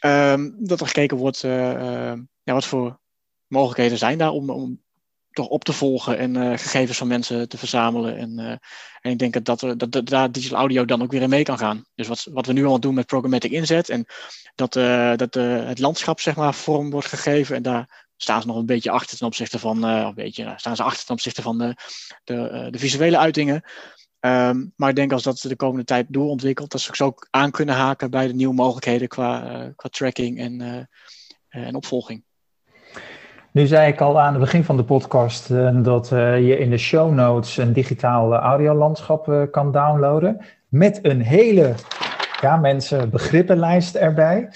Ehm, 0.00 0.50
dat 0.58 0.80
er 0.80 0.86
gekeken 0.86 1.16
wordt 1.16 1.40
ja, 1.40 2.16
wat 2.44 2.64
voor 2.64 2.98
mogelijkheden 3.46 3.98
zijn 3.98 4.18
daar 4.18 4.30
om, 4.30 4.50
om 4.50 4.82
toch 5.30 5.46
op 5.48 5.64
te 5.64 5.72
volgen 5.72 6.18
en 6.18 6.58
gegevens 6.58 6.98
van 6.98 7.06
mensen 7.06 7.48
te 7.48 7.58
verzamelen. 7.58 8.16
En, 8.16 8.60
en 9.00 9.10
ik 9.10 9.18
denk 9.18 9.44
dat, 9.44 9.60
dat, 9.60 9.92
dat, 9.92 10.06
daar 10.06 10.32
digital 10.32 10.58
audio 10.58 10.84
dan 10.84 11.02
ook 11.02 11.10
weer 11.10 11.22
in 11.22 11.28
mee 11.28 11.42
kan 11.42 11.58
gaan. 11.58 11.84
Dus 11.94 12.08
wat, 12.08 12.26
wat 12.30 12.46
we 12.46 12.52
nu 12.52 12.64
al 12.64 12.80
doen 12.80 12.94
met 12.94 13.06
programmatic 13.06 13.50
inzet 13.50 13.88
en 13.88 14.06
dat, 14.54 14.72
dat 15.18 15.34
het 15.34 15.78
landschap 15.78 16.20
zeg 16.20 16.36
maar 16.36 16.54
vorm 16.54 16.90
wordt 16.90 17.08
gegeven 17.08 17.56
en 17.56 17.62
daar 17.62 18.01
staan 18.22 18.40
ze 18.40 18.46
nog 18.46 18.56
een 18.56 18.66
beetje 18.66 18.90
achter 18.90 19.18
ten 19.18 19.26
opzichte 19.26 19.58
van, 19.58 19.82
een 19.82 20.14
beetje, 20.14 20.44
nou, 20.44 20.58
staan 20.58 20.76
ze 20.76 20.82
achter 20.82 21.04
ten 21.04 21.14
opzichte 21.14 21.42
van 21.42 21.58
de, 21.58 21.74
de, 22.24 22.68
de 22.70 22.78
visuele 22.78 23.18
uitingen. 23.18 23.62
Um, 24.20 24.72
maar 24.76 24.88
ik 24.88 24.96
denk 24.96 25.12
als 25.12 25.22
dat 25.22 25.44
de 25.48 25.56
komende 25.56 25.84
tijd 25.84 26.06
doorontwikkelt, 26.08 26.70
dat 26.70 26.80
ze 26.80 27.04
ook 27.04 27.26
aan 27.30 27.50
kunnen 27.50 27.74
haken 27.74 28.10
bij 28.10 28.26
de 28.26 28.34
nieuwe 28.34 28.54
mogelijkheden 28.54 29.08
qua, 29.08 29.40
qua 29.76 29.88
tracking 29.88 30.38
en, 30.38 30.88
en 31.48 31.74
opvolging. 31.74 32.24
Nu 33.52 33.66
zei 33.66 33.92
ik 33.92 34.00
al 34.00 34.20
aan 34.20 34.32
het 34.32 34.40
begin 34.40 34.64
van 34.64 34.76
de 34.76 34.84
podcast 34.84 35.48
dat 35.84 36.08
je 36.08 36.58
in 36.58 36.70
de 36.70 36.78
show 36.78 37.12
notes 37.12 37.56
een 37.56 37.72
digitaal 37.72 38.32
uh, 38.32 38.38
audiolandschap 38.38 39.48
kan 39.50 39.72
downloaden. 39.72 40.44
Met 40.68 40.98
een 41.02 41.20
hele, 41.20 41.74
ja 42.40 42.56
mensen, 42.56 43.10
begrippenlijst 43.10 43.94
erbij. 43.94 44.48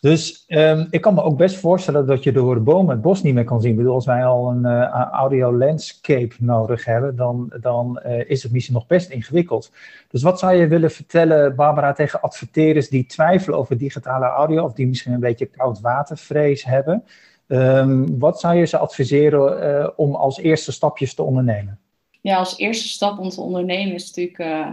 Dus 0.00 0.44
um, 0.48 0.86
ik 0.90 1.00
kan 1.00 1.14
me 1.14 1.22
ook 1.22 1.36
best 1.36 1.56
voorstellen 1.56 2.06
dat 2.06 2.22
je 2.22 2.32
door 2.32 2.54
de 2.54 2.60
bomen 2.60 2.90
het 2.90 3.02
bos 3.02 3.22
niet 3.22 3.34
meer 3.34 3.44
kan 3.44 3.60
zien. 3.60 3.70
Ik 3.70 3.76
bedoel, 3.76 3.94
als 3.94 4.06
wij 4.06 4.24
al 4.24 4.50
een 4.50 4.66
audio 5.10 5.56
landscape 5.56 6.34
nodig 6.38 6.84
hebben, 6.84 7.16
dan, 7.16 7.52
dan 7.60 8.00
is 8.02 8.42
het 8.42 8.52
misschien 8.52 8.74
nog 8.74 8.86
best 8.86 9.10
ingewikkeld. 9.10 9.70
Dus 10.10 10.22
wat 10.22 10.38
zou 10.38 10.54
je 10.54 10.66
willen 10.66 10.90
vertellen, 10.90 11.54
Barbara, 11.54 11.92
tegen 11.92 12.20
adverteerders 12.20 12.88
die 12.88 13.06
twijfelen 13.06 13.58
over 13.58 13.78
digitale 13.78 14.26
audio 14.26 14.64
of 14.64 14.72
die 14.72 14.86
misschien 14.86 15.12
een 15.12 15.20
beetje 15.20 15.46
koudwatervrees 15.46 16.64
hebben? 16.64 17.04
Um, 17.48 18.18
wat 18.18 18.40
zou 18.40 18.54
je 18.56 18.64
ze 18.64 18.78
adviseren 18.78 19.80
uh, 19.80 19.88
om 19.96 20.14
als 20.14 20.38
eerste 20.38 20.72
stapjes 20.72 21.14
te 21.14 21.22
ondernemen? 21.22 21.78
Ja, 22.20 22.36
als 22.38 22.58
eerste 22.58 22.88
stap 22.88 23.18
om 23.18 23.28
te 23.28 23.40
ondernemen 23.40 23.94
is 23.94 24.06
natuurlijk 24.06 24.38
uh, 24.38 24.68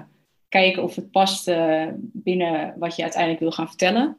kijken 0.49 0.83
of 0.83 0.95
het 0.95 1.12
past 1.12 1.47
uh, 1.47 1.83
binnen 2.12 2.73
wat 2.77 2.95
je 2.95 3.01
uiteindelijk 3.01 3.41
wil 3.41 3.51
gaan 3.51 3.67
vertellen. 3.67 4.17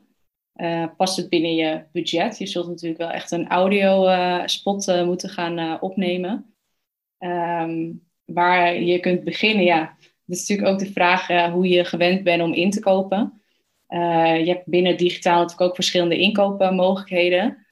Past 0.96 1.16
het 1.16 1.28
binnen 1.28 1.54
je 1.54 1.84
budget? 1.92 2.38
Je 2.38 2.46
zult 2.46 2.68
natuurlijk 2.68 3.00
wel 3.00 3.10
echt 3.10 3.30
een 3.30 3.48
audio 3.48 4.08
spot 4.46 5.04
moeten 5.04 5.28
gaan 5.28 5.80
opnemen. 5.80 6.54
Um, 7.18 8.02
waar 8.24 8.80
je 8.80 9.00
kunt 9.00 9.24
beginnen, 9.24 9.64
ja, 9.64 9.96
dat 10.24 10.36
is 10.36 10.48
natuurlijk 10.48 10.68
ook 10.68 10.86
de 10.86 10.92
vraag 10.92 11.50
hoe 11.50 11.68
je 11.68 11.84
gewend 11.84 12.22
bent 12.22 12.42
om 12.42 12.52
in 12.52 12.70
te 12.70 12.80
kopen. 12.80 13.42
je 13.88 14.44
hebt 14.46 14.66
binnen 14.66 14.96
digitaal 14.96 15.40
natuurlijk 15.40 15.68
ook 15.68 15.74
verschillende 15.74 16.18
inkoopmogelijkheden. 16.18 17.66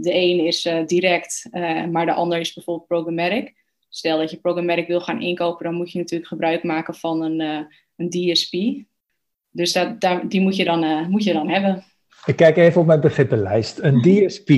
De 0.00 0.14
een 0.14 0.46
is 0.46 0.68
direct, 0.86 1.48
maar 1.90 2.06
de 2.06 2.12
ander 2.12 2.38
is 2.38 2.52
bijvoorbeeld 2.52 2.86
programmatic. 2.86 3.54
Stel 3.88 4.18
dat 4.18 4.30
je 4.30 4.40
programmatic 4.40 4.86
wil 4.86 5.00
gaan 5.00 5.22
inkopen, 5.22 5.64
dan 5.64 5.74
moet 5.74 5.92
je 5.92 5.98
natuurlijk 5.98 6.28
gebruik 6.28 6.62
maken 6.62 6.94
van 6.94 7.22
een, 7.22 7.68
een 7.96 8.10
DSP. 8.10 8.54
Dus 9.50 9.72
daar, 9.72 10.28
die 10.28 10.40
moet 10.40 10.56
je, 10.56 10.64
dan, 10.64 11.10
moet 11.10 11.24
je 11.24 11.32
dan 11.32 11.48
hebben. 11.48 11.84
Ik 12.26 12.36
kijk 12.36 12.56
even 12.56 12.80
op 12.80 12.86
mijn 12.86 13.00
begrippenlijst. 13.00 13.78
Een 13.78 14.00
DSP, 14.00 14.50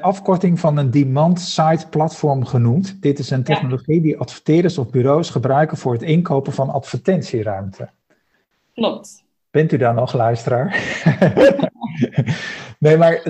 afkorting 0.00 0.60
van 0.60 0.76
een 0.76 0.90
Demand 0.90 1.40
Side 1.40 1.88
Platform 1.90 2.44
genoemd. 2.44 3.02
Dit 3.02 3.18
is 3.18 3.30
een 3.30 3.44
technologie 3.44 3.94
ja. 3.94 4.02
die 4.02 4.18
adverteerders 4.18 4.78
of 4.78 4.90
bureaus 4.90 5.30
gebruiken 5.30 5.76
voor 5.76 5.92
het 5.92 6.02
inkopen 6.02 6.52
van 6.52 6.70
advertentieruimte. 6.70 7.88
Klopt. 8.74 9.24
Bent 9.50 9.72
u 9.72 9.76
daar 9.76 9.94
nog, 9.94 10.12
luisteraar? 10.12 10.76
nee, 12.78 12.96
maar 12.96 13.22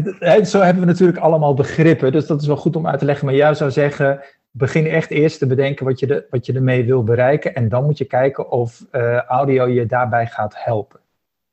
zo 0.45 0.61
hebben 0.61 0.83
we 0.83 0.89
natuurlijk 0.89 1.19
allemaal 1.19 1.55
begrippen. 1.55 2.13
Dus 2.13 2.27
dat 2.27 2.41
is 2.41 2.47
wel 2.47 2.57
goed 2.57 2.77
om 2.77 2.87
uit 2.87 2.99
te 2.99 3.05
leggen. 3.05 3.27
Maar 3.27 3.35
jij 3.35 3.55
zou 3.55 3.71
zeggen, 3.71 4.21
begin 4.51 4.87
echt 4.87 5.11
eerst 5.11 5.39
te 5.39 5.47
bedenken 5.47 5.85
wat 5.85 6.01
je, 6.01 6.07
de, 6.07 6.27
wat 6.31 6.47
je 6.47 6.53
ermee 6.53 6.85
wil 6.85 7.05
bereiken. 7.05 7.55
En 7.55 7.69
dan 7.69 7.85
moet 7.85 7.99
je 7.99 8.05
kijken 8.05 8.51
of 8.51 8.85
uh, 8.93 9.17
audio 9.17 9.67
je 9.67 9.87
daarbij 9.87 10.27
gaat 10.27 10.55
helpen. 10.57 11.01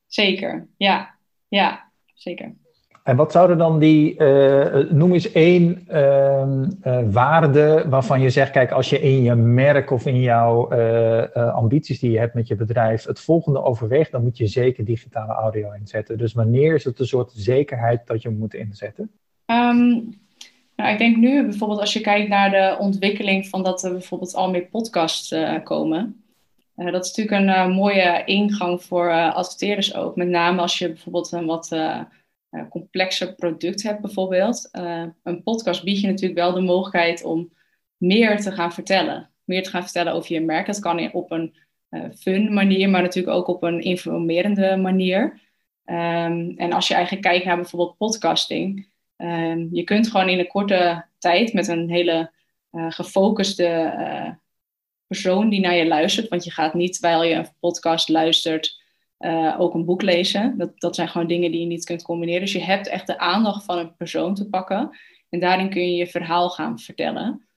Zeker, 0.07 0.67
ja. 0.77 1.09
Ja, 1.47 1.90
zeker. 2.21 2.53
En 3.03 3.15
wat 3.15 3.31
zouden 3.31 3.57
dan 3.57 3.79
die, 3.79 4.15
uh, 4.17 4.91
noem 4.91 5.13
eens 5.13 5.31
één 5.31 5.87
uh, 5.91 6.43
uh, 6.83 6.99
waarde 7.11 7.85
waarvan 7.89 8.21
je 8.21 8.29
zegt, 8.29 8.51
kijk, 8.51 8.71
als 8.71 8.89
je 8.89 9.01
in 9.01 9.23
je 9.23 9.35
merk 9.35 9.91
of 9.91 10.05
in 10.05 10.19
jouw 10.19 10.69
ambities 11.33 11.99
die 11.99 12.11
je 12.11 12.19
hebt 12.19 12.33
met 12.33 12.47
je 12.47 12.55
bedrijf 12.55 13.05
het 13.05 13.19
volgende 13.19 13.63
overweegt, 13.63 14.11
dan 14.11 14.23
moet 14.23 14.37
je 14.37 14.47
zeker 14.47 14.85
digitale 14.85 15.33
audio 15.33 15.71
inzetten. 15.71 16.17
Dus 16.17 16.33
wanneer 16.33 16.75
is 16.75 16.83
het 16.83 16.99
een 16.99 17.05
soort 17.05 17.31
zekerheid 17.35 18.07
dat 18.07 18.21
je 18.21 18.29
moet 18.29 18.53
inzetten? 18.53 19.11
Um, 19.45 20.19
nou, 20.75 20.91
ik 20.91 20.97
denk 20.97 21.17
nu 21.17 21.43
bijvoorbeeld 21.43 21.79
als 21.79 21.93
je 21.93 22.01
kijkt 22.01 22.29
naar 22.29 22.51
de 22.51 22.75
ontwikkeling 22.79 23.47
van 23.47 23.63
dat 23.63 23.83
er 23.83 23.91
bijvoorbeeld 23.91 24.35
al 24.35 24.49
meer 24.49 24.65
podcasts 24.65 25.35
komen. 25.63 26.20
Dat 26.85 27.05
is 27.05 27.15
natuurlijk 27.15 27.57
een 27.57 27.71
mooie 27.71 28.23
ingang 28.25 28.83
voor 28.83 29.31
adverteerders 29.31 29.95
ook. 29.95 30.15
Met 30.15 30.27
name 30.27 30.61
als 30.61 30.77
je 30.77 30.87
bijvoorbeeld 30.87 31.31
een 31.31 31.45
wat 31.45 31.71
uh, 32.51 32.69
complexer 32.69 33.35
product 33.35 33.83
hebt 33.83 34.01
bijvoorbeeld. 34.01 34.69
Uh, 34.71 35.03
een 35.23 35.43
podcast 35.43 35.83
biedt 35.83 36.01
je 36.01 36.07
natuurlijk 36.07 36.39
wel 36.39 36.53
de 36.53 36.61
mogelijkheid 36.61 37.23
om 37.23 37.53
meer 37.97 38.41
te 38.41 38.51
gaan 38.51 38.73
vertellen. 38.73 39.29
Meer 39.43 39.63
te 39.63 39.69
gaan 39.69 39.83
vertellen 39.83 40.13
over 40.13 40.33
je 40.33 40.41
merk. 40.41 40.65
Dat 40.65 40.79
kan 40.79 41.13
op 41.13 41.31
een 41.31 41.55
uh, 41.89 42.03
fun 42.17 42.53
manier, 42.53 42.89
maar 42.89 43.01
natuurlijk 43.01 43.35
ook 43.35 43.47
op 43.47 43.63
een 43.63 43.81
informerende 43.81 44.75
manier. 44.75 45.21
Um, 45.85 46.53
en 46.57 46.73
als 46.73 46.87
je 46.87 46.93
eigenlijk 46.93 47.23
kijkt 47.23 47.45
naar 47.45 47.55
bijvoorbeeld 47.55 47.97
podcasting. 47.97 48.87
Um, 49.17 49.69
je 49.71 49.83
kunt 49.83 50.07
gewoon 50.07 50.29
in 50.29 50.39
een 50.39 50.47
korte 50.47 51.05
tijd 51.17 51.53
met 51.53 51.67
een 51.67 51.89
hele 51.89 52.31
gefocuste 52.71 53.93
persoon 55.11 55.49
die 55.49 55.59
naar 55.59 55.75
je 55.75 55.87
luistert. 55.87 56.27
Want 56.27 56.43
je 56.43 56.51
gaat 56.51 56.73
niet 56.73 56.93
terwijl 56.93 57.23
je 57.23 57.33
een 57.33 57.53
podcast 57.59 58.09
luistert 58.09 58.81
uh, 59.19 59.55
ook 59.59 59.73
een 59.73 59.85
boek 59.85 60.01
lezen. 60.01 60.57
Dat, 60.57 60.79
dat 60.79 60.95
zijn 60.95 61.07
gewoon 61.07 61.27
dingen 61.27 61.51
die 61.51 61.59
je 61.59 61.65
niet 61.65 61.85
kunt 61.85 62.03
combineren. 62.03 62.41
Dus 62.41 62.51
je 62.51 62.63
hebt 62.63 62.87
echt 62.87 63.07
de 63.07 63.17
aandacht 63.17 63.65
van 63.65 63.77
een 63.77 63.95
persoon 63.95 64.35
te 64.35 64.49
pakken. 64.49 64.89
En 65.29 65.39
daarin 65.39 65.69
kun 65.69 65.81
je 65.81 65.95
je 65.95 66.07
verhaal 66.07 66.49
gaan 66.49 66.79
vertellen. 66.79 67.47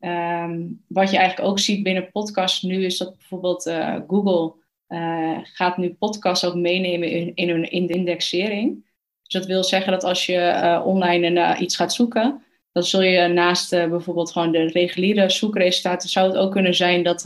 Um, 0.00 0.84
wat 0.88 1.10
je 1.10 1.16
eigenlijk 1.16 1.48
ook 1.48 1.58
ziet 1.58 1.82
binnen 1.82 2.10
podcasts 2.10 2.62
nu 2.62 2.84
is 2.84 2.98
dat 2.98 3.16
bijvoorbeeld 3.16 3.66
uh, 3.66 3.96
Google 4.06 4.54
uh, 4.88 5.38
gaat 5.42 5.76
nu 5.76 5.94
podcasts 5.94 6.44
ook 6.44 6.54
meenemen 6.54 7.10
in, 7.10 7.34
in 7.34 7.48
hun 7.48 7.70
in 7.70 7.86
de 7.86 7.92
indexering. 7.92 8.90
Dus 9.22 9.40
dat 9.40 9.46
wil 9.46 9.64
zeggen 9.64 9.92
dat 9.92 10.04
als 10.04 10.26
je 10.26 10.80
online 10.84 11.58
iets 11.58 11.76
gaat 11.76 11.94
zoeken, 11.94 12.42
dan 12.72 12.82
zul 12.82 13.02
je 13.02 13.28
naast 13.28 13.70
bijvoorbeeld 13.70 14.32
gewoon 14.32 14.52
de 14.52 14.66
reguliere 14.66 15.30
zoekresultaten, 15.30 16.08
zou 16.08 16.26
het 16.26 16.36
ook 16.36 16.52
kunnen 16.52 16.74
zijn 16.74 17.02
dat 17.02 17.24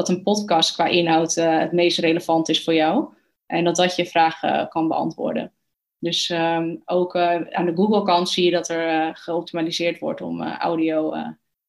dat 0.00 0.08
een 0.08 0.22
podcast 0.22 0.72
qua 0.72 0.86
inhoud 0.86 1.36
uh, 1.36 1.58
het 1.58 1.72
meest 1.72 1.98
relevant 1.98 2.48
is 2.48 2.64
voor 2.64 2.74
jou. 2.74 3.08
En 3.46 3.64
dat 3.64 3.76
dat 3.76 3.96
je 3.96 4.06
vragen 4.06 4.54
uh, 4.54 4.68
kan 4.68 4.88
beantwoorden. 4.88 5.52
Dus 5.98 6.28
um, 6.28 6.82
ook 6.84 7.14
uh, 7.14 7.40
aan 7.50 7.66
de 7.66 7.74
Google-kant 7.74 8.28
zie 8.28 8.44
je 8.44 8.50
dat 8.50 8.68
er 8.68 9.16
geoptimaliseerd 9.16 9.98
wordt 9.98 10.20
om 10.20 10.42
audio 10.42 11.14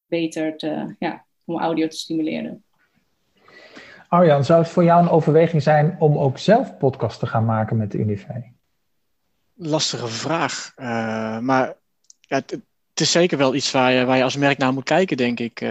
beter 0.06 0.58
te, 0.58 0.95
ja, 1.00 1.26
om 1.45 1.60
audio 1.60 1.88
te 1.88 1.97
stimuleren. 1.97 2.63
Arjan, 4.08 4.45
zou 4.45 4.62
het 4.62 4.71
voor 4.71 4.84
jou 4.84 5.02
een 5.02 5.10
overweging 5.10 5.62
zijn 5.62 5.95
om 6.00 6.17
ook 6.17 6.38
zelf 6.38 6.78
podcast 6.78 7.19
te 7.19 7.28
gaan 7.28 7.45
maken 7.45 7.78
met 7.78 7.91
de 7.91 7.97
Unive? 7.97 8.52
Lastige 9.54 10.08
vraag. 10.08 10.74
maar 11.41 11.76
ja, 12.19 12.36
het, 12.36 12.60
het, 13.01 13.07
is 13.07 13.11
zeker 13.11 13.37
wel 13.37 13.55
iets 13.55 13.71
waar 13.71 13.91
je, 13.91 14.05
waar 14.05 14.17
je 14.17 14.23
als 14.23 14.35
merk 14.35 14.57
naar 14.57 14.73
moet 14.73 14.83
kijken, 14.83 15.17
denk 15.17 15.39
ik 15.39 15.61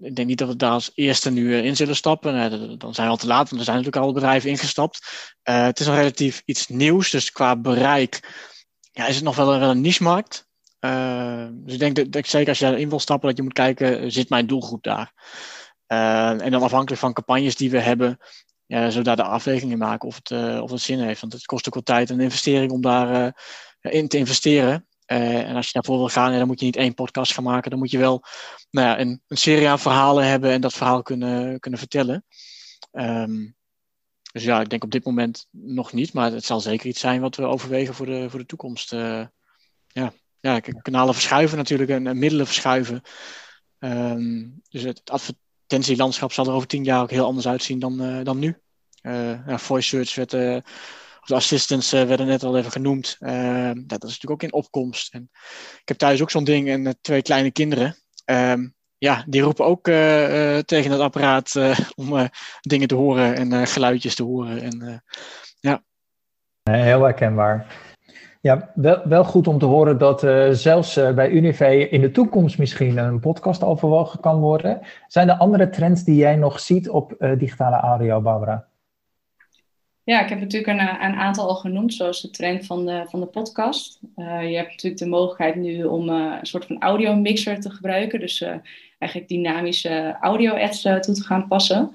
ik 0.00 0.16
denk 0.16 0.28
niet 0.28 0.38
dat 0.38 0.48
we 0.48 0.56
daar 0.56 0.70
als 0.70 0.90
eerste 0.94 1.30
nu 1.30 1.54
eh, 1.54 1.64
in 1.64 1.76
zullen 1.76 1.96
stappen. 1.96 2.34
Uh, 2.34 2.78
dan 2.78 2.94
zijn 2.94 3.06
we 3.06 3.12
al 3.12 3.18
te 3.18 3.26
laat, 3.26 3.48
want 3.48 3.58
er 3.60 3.64
zijn 3.64 3.76
natuurlijk 3.76 4.04
al 4.04 4.12
bedrijven 4.12 4.50
ingestapt. 4.50 4.98
Uh, 5.44 5.64
het 5.64 5.80
is 5.80 5.86
nog 5.86 5.96
relatief 5.96 6.42
iets 6.44 6.68
nieuws, 6.68 7.10
dus 7.10 7.32
qua 7.32 7.56
bereik 7.56 8.20
ja, 8.92 9.06
is 9.06 9.14
het 9.14 9.24
nog 9.24 9.36
wel, 9.36 9.58
wel 9.58 9.70
een 9.70 9.80
niche-markt. 9.80 10.48
Dus 11.52 11.72
ik 11.72 11.78
denk 11.78 11.96
dat, 11.96 12.12
dat, 12.12 12.26
zeker 12.26 12.48
als 12.48 12.58
je 12.58 12.64
daarin 12.64 12.88
wil 12.88 13.00
stappen, 13.00 13.28
dat 13.28 13.36
je 13.36 13.42
moet 13.42 13.52
kijken, 13.52 14.12
zit 14.12 14.28
mijn 14.28 14.46
doelgroep 14.46 14.82
daar? 14.82 15.12
en 15.86 16.50
dan 16.50 16.62
afhankelijk 16.62 17.00
van 17.00 17.12
campagnes 17.12 17.56
die 17.56 17.70
we 17.70 17.78
hebben, 17.78 18.18
ja, 18.66 18.88
zullen 18.88 19.04
daar 19.04 19.16
de 19.16 19.22
afwegingen 19.22 19.78
maken 19.78 20.08
of 20.08 20.20
het, 20.22 20.60
of 20.60 20.70
het 20.70 20.80
zin 20.80 21.00
heeft. 21.00 21.20
Want 21.20 21.32
het 21.32 21.46
kost 21.46 21.66
ook 21.66 21.74
wel 21.74 21.82
tijd 21.82 22.10
en 22.10 22.20
investering 22.20 22.70
om 22.70 22.80
daarin 22.80 23.32
in 23.80 24.08
te 24.08 24.16
investeren. 24.16 24.86
Uh, 25.12 25.48
en 25.48 25.56
als 25.56 25.66
je 25.66 25.72
daarvoor 25.72 25.98
wil 25.98 26.08
gaan, 26.08 26.38
dan 26.38 26.46
moet 26.46 26.60
je 26.60 26.66
niet 26.66 26.76
één 26.76 26.94
podcast 26.94 27.32
gaan 27.32 27.44
maken. 27.44 27.70
Dan 27.70 27.78
moet 27.78 27.90
je 27.90 27.98
wel 27.98 28.24
nou 28.70 28.86
ja, 28.86 29.00
een, 29.00 29.22
een 29.28 29.36
serie 29.36 29.68
aan 29.68 29.78
verhalen 29.78 30.26
hebben 30.26 30.50
en 30.50 30.60
dat 30.60 30.72
verhaal 30.72 31.02
kunnen, 31.02 31.60
kunnen 31.60 31.78
vertellen. 31.80 32.24
Um, 32.92 33.56
dus 34.32 34.44
ja, 34.44 34.60
ik 34.60 34.68
denk 34.68 34.84
op 34.84 34.90
dit 34.90 35.04
moment 35.04 35.46
nog 35.50 35.92
niet, 35.92 36.12
maar 36.12 36.32
het 36.32 36.44
zal 36.44 36.60
zeker 36.60 36.86
iets 36.86 37.00
zijn 37.00 37.20
wat 37.20 37.36
we 37.36 37.42
overwegen 37.42 37.94
voor 37.94 38.06
de, 38.06 38.30
voor 38.30 38.38
de 38.38 38.46
toekomst. 38.46 38.92
Uh, 38.92 39.26
ja. 39.88 40.12
ja, 40.40 40.60
kanalen 40.60 41.14
verschuiven 41.14 41.56
natuurlijk 41.56 41.90
en, 41.90 42.06
en 42.06 42.18
middelen 42.18 42.46
verschuiven. 42.46 43.02
Um, 43.78 44.60
dus 44.68 44.82
het, 44.82 45.10
advertentielandschap 45.10 46.32
zal 46.32 46.46
er 46.46 46.52
over 46.52 46.68
tien 46.68 46.84
jaar 46.84 47.02
ook 47.02 47.10
heel 47.10 47.26
anders 47.26 47.48
uitzien 47.48 47.78
dan, 47.78 48.02
uh, 48.02 48.24
dan 48.24 48.38
nu. 48.38 48.56
ja, 49.02 49.58
voice 49.58 49.88
search 49.88 50.14
werd 50.14 50.62
de 51.24 51.34
assistants 51.34 51.90
werden 51.90 52.26
net 52.26 52.42
al 52.42 52.56
even 52.56 52.70
genoemd. 52.70 53.16
Ehm, 53.20 53.82
dat 53.86 54.04
is 54.04 54.10
natuurlijk 54.10 54.30
ook 54.30 54.42
in 54.42 54.52
opkomst. 54.52 55.14
En 55.14 55.30
ik 55.80 55.88
heb 55.88 55.96
thuis 55.96 56.22
ook 56.22 56.30
zo'n 56.30 56.44
ding 56.44 56.68
en 56.68 56.98
twee 57.00 57.22
kleine 57.22 57.50
kinderen. 57.50 57.96
Ehm, 58.24 58.68
ja, 58.98 59.24
die 59.26 59.42
roepen 59.42 59.64
ook 59.64 59.84
tegen 60.64 60.90
het 60.90 61.00
apparaat 61.00 61.54
om 61.94 62.28
dingen 62.60 62.88
te 62.88 62.94
horen 62.94 63.34
en 63.34 63.66
geluidjes 63.66 64.14
te 64.14 64.22
horen. 64.22 64.62
En, 64.62 65.04
ja. 65.60 65.82
Heel 66.70 67.02
herkenbaar. 67.02 67.66
Ja, 68.40 68.70
wel, 68.74 69.00
wel 69.04 69.24
goed 69.24 69.48
om 69.48 69.58
te 69.58 69.66
horen 69.66 69.98
dat 69.98 70.20
zelfs 70.50 70.94
bij 70.94 71.30
Unive 71.30 71.88
in 71.88 72.00
de 72.00 72.10
toekomst 72.10 72.58
misschien 72.58 72.96
een 72.96 73.20
podcast 73.20 73.62
overwogen 73.62 74.20
kan 74.20 74.40
worden. 74.40 74.80
Zijn 75.06 75.28
er 75.28 75.36
andere 75.36 75.70
trends 75.70 76.04
die 76.04 76.16
jij 76.16 76.36
nog 76.36 76.60
ziet 76.60 76.88
op 76.88 77.14
digitale 77.38 77.76
audio, 77.76 78.20
Barbara? 78.20 78.69
Ja, 80.10 80.22
ik 80.22 80.28
heb 80.28 80.40
natuurlijk 80.40 80.80
een, 80.80 81.04
een, 81.04 81.14
aantal 81.14 81.48
al 81.48 81.54
genoemd, 81.54 81.94
zoals 81.94 82.20
de 82.20 82.30
trend 82.30 82.66
van 82.66 82.86
de, 82.86 83.04
van 83.08 83.20
de 83.20 83.26
podcast. 83.26 84.00
je 84.16 84.56
hebt 84.56 84.70
natuurlijk 84.70 84.98
de 85.00 85.08
mogelijkheid 85.08 85.54
nu 85.54 85.84
om 85.84 86.08
een 86.08 86.46
soort 86.46 86.64
van 86.64 86.80
audio 86.80 87.14
mixer 87.14 87.60
te 87.60 87.70
gebruiken. 87.70 88.20
Dus 88.20 88.44
eigenlijk 88.98 89.30
dynamische 89.30 90.16
audio-ads 90.20 90.82
toe 90.82 91.14
te 91.14 91.22
gaan 91.22 91.48
passen. 91.48 91.92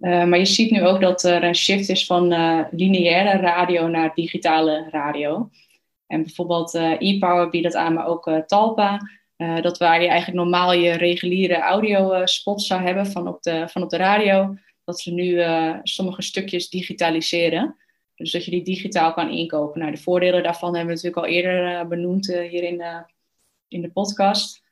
maar 0.00 0.38
je 0.38 0.44
ziet 0.44 0.70
nu 0.70 0.86
ook 0.86 1.00
dat 1.00 1.22
er 1.22 1.44
een 1.44 1.54
shift 1.54 1.88
is 1.88 2.06
van 2.06 2.28
lineaire 2.70 3.38
radio 3.38 3.86
naar 3.86 4.14
digitale 4.14 4.88
radio. 4.90 5.50
En 6.06 6.22
bijvoorbeeld 6.22 6.74
e-power 6.74 7.50
biedt 7.50 7.64
dat 7.64 7.74
aan, 7.74 7.94
maar 7.94 8.06
ook 8.06 8.30
Talpa. 8.46 9.00
Dat 9.60 9.78
waar 9.78 10.02
je 10.02 10.08
eigenlijk 10.08 10.38
normaal 10.38 10.72
je 10.72 10.92
reguliere 10.92 11.58
audio-spots 11.58 12.66
zou 12.66 12.82
hebben 12.82 13.06
van 13.06 13.28
op, 13.28 13.42
de, 13.42 13.68
van 13.68 13.82
op 13.82 13.90
de 13.90 13.96
radio, 13.96 14.56
dat 14.86 15.00
ze 15.00 15.12
nu 15.12 15.42
sommige 15.82 16.22
stukjes 16.22 16.68
digitaliseren. 16.68 17.76
Dus 18.14 18.32
dat 18.32 18.44
je 18.44 18.50
die 18.50 18.64
digitaal 18.64 19.12
kan 19.12 19.30
inkopen. 19.30 19.80
Nou, 19.80 19.92
de 19.92 19.96
voordelen 19.96 20.42
daarvan 20.42 20.76
hebben 20.76 20.96
we 20.96 21.02
natuurlijk 21.02 21.26
al 21.26 21.32
eerder 21.32 21.88
benoemd 21.88 22.26
hier 22.26 22.62
in 22.62 22.78
de, 22.78 23.02
in 23.68 23.80
de 23.80 23.90
podcast. 23.90 24.62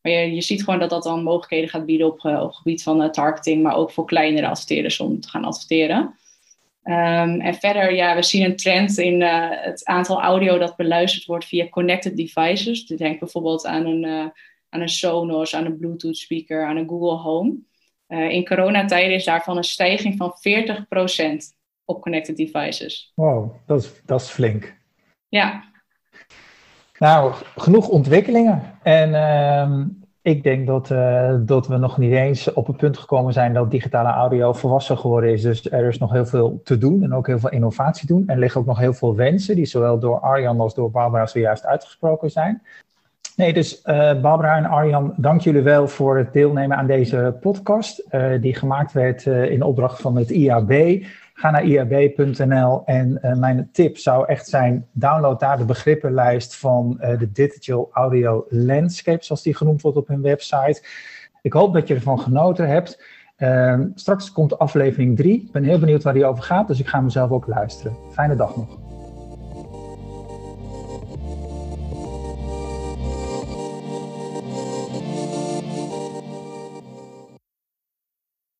maar 0.00 0.12
je, 0.12 0.34
je 0.34 0.40
ziet 0.40 0.64
gewoon 0.64 0.80
dat 0.80 0.90
dat 0.90 1.02
dan 1.02 1.22
mogelijkheden 1.22 1.68
gaat 1.68 1.86
bieden 1.86 2.06
op, 2.06 2.22
het 2.22 2.54
gebied 2.54 2.82
van 2.82 3.12
targeting, 3.12 3.62
maar 3.62 3.76
ook 3.76 3.90
voor 3.90 4.04
kleinere 4.04 4.48
adverteerders 4.48 5.00
om 5.00 5.20
te 5.20 5.28
gaan 5.28 5.44
adverteren. 5.44 6.14
Um, 6.84 7.40
en 7.40 7.54
verder, 7.54 7.94
ja, 7.94 8.14
we 8.14 8.22
zien 8.22 8.44
een 8.44 8.56
trend 8.56 8.98
in 8.98 9.22
het 9.22 9.84
aantal 9.84 10.22
audio 10.22 10.58
dat 10.58 10.76
beluisterd 10.76 11.24
wordt 11.24 11.44
via 11.44 11.68
connected 11.68 12.16
devices. 12.16 12.86
Dus 12.86 12.98
denk 12.98 13.18
bijvoorbeeld 13.18 13.66
aan 13.66 13.86
een, 13.86 14.32
aan 14.68 14.80
een 14.80 14.88
Sonos, 14.88 15.54
aan 15.54 15.64
een 15.64 15.78
Bluetooth 15.78 16.16
speaker, 16.16 16.66
aan 16.66 16.76
een 16.76 16.88
Google 16.88 17.16
Home. 17.16 17.68
Uh, 18.10 18.30
in 18.30 18.46
coronatijden 18.46 19.14
is 19.14 19.24
daarvan 19.24 19.56
een 19.56 19.64
stijging 19.64 20.16
van 20.16 20.32
40% 20.32 21.56
op 21.84 22.02
connected 22.02 22.36
devices. 22.36 23.12
Wow, 23.14 23.54
dat 23.66 23.82
is, 23.82 24.02
dat 24.04 24.20
is 24.20 24.28
flink. 24.28 24.76
Ja. 25.28 25.64
Nou, 26.98 27.34
genoeg 27.56 27.88
ontwikkelingen. 27.88 28.78
En 28.82 29.14
ehm, 29.14 29.86
ik 30.22 30.42
denk 30.42 30.66
dat, 30.66 30.90
uh, 30.90 31.34
dat 31.40 31.66
we 31.66 31.76
nog 31.76 31.98
niet 31.98 32.12
eens 32.12 32.52
op 32.52 32.66
het 32.66 32.76
punt 32.76 32.98
gekomen 32.98 33.32
zijn 33.32 33.52
dat 33.52 33.70
digitale 33.70 34.08
audio 34.08 34.52
volwassen 34.52 34.98
geworden 34.98 35.32
is. 35.32 35.42
Dus 35.42 35.70
er 35.70 35.88
is 35.88 35.98
nog 35.98 36.12
heel 36.12 36.26
veel 36.26 36.60
te 36.64 36.78
doen 36.78 37.02
en 37.02 37.14
ook 37.14 37.26
heel 37.26 37.38
veel 37.38 37.50
innovatie 37.50 38.06
doen. 38.06 38.24
Er 38.26 38.38
liggen 38.38 38.60
ook 38.60 38.66
nog 38.66 38.78
heel 38.78 38.92
veel 38.92 39.14
wensen 39.14 39.56
die 39.56 39.66
zowel 39.66 39.98
door 39.98 40.20
Arjan 40.20 40.60
als 40.60 40.74
door 40.74 40.90
Barbara 40.90 41.26
zojuist 41.26 41.66
uitgesproken 41.66 42.30
zijn. 42.30 42.62
Nee, 43.40 43.52
dus 43.52 43.82
uh, 43.84 44.20
Barbara 44.20 44.56
en 44.56 44.64
Arjan, 44.64 45.14
dank 45.16 45.40
jullie 45.40 45.62
wel 45.62 45.88
voor 45.88 46.18
het 46.18 46.32
deelnemen 46.32 46.76
aan 46.76 46.86
deze 46.86 47.36
podcast. 47.40 48.04
Uh, 48.10 48.40
die 48.40 48.54
gemaakt 48.54 48.92
werd 48.92 49.26
in 49.26 49.62
opdracht 49.62 50.00
van 50.00 50.16
het 50.16 50.30
IAB. 50.30 51.04
Ga 51.34 51.50
naar 51.50 51.64
iab.nl 51.64 52.82
en 52.84 53.20
mijn 53.38 53.68
tip 53.72 53.96
zou 53.96 54.26
echt 54.26 54.48
zijn: 54.48 54.86
download 54.92 55.40
daar 55.40 55.56
de 55.56 55.64
begrippenlijst 55.64 56.56
van 56.56 56.96
de 57.18 57.32
Digital 57.32 57.88
Audio 57.92 58.46
Landscape, 58.48 59.24
zoals 59.24 59.42
die 59.42 59.56
genoemd 59.56 59.82
wordt 59.82 59.96
op 59.96 60.08
hun 60.08 60.22
website. 60.22 60.82
Ik 61.42 61.52
hoop 61.52 61.74
dat 61.74 61.88
je 61.88 61.94
ervan 61.94 62.20
genoten 62.20 62.68
hebt. 62.68 63.02
Uh, 63.38 63.80
straks 63.94 64.32
komt 64.32 64.58
aflevering 64.58 65.16
3. 65.16 65.42
Ik 65.42 65.52
ben 65.52 65.64
heel 65.64 65.78
benieuwd 65.78 66.02
waar 66.02 66.14
die 66.14 66.26
over 66.26 66.44
gaat, 66.44 66.68
dus 66.68 66.80
ik 66.80 66.86
ga 66.86 67.00
mezelf 67.00 67.30
ook 67.30 67.46
luisteren. 67.46 67.96
Fijne 68.10 68.36
dag 68.36 68.56
nog. 68.56 68.89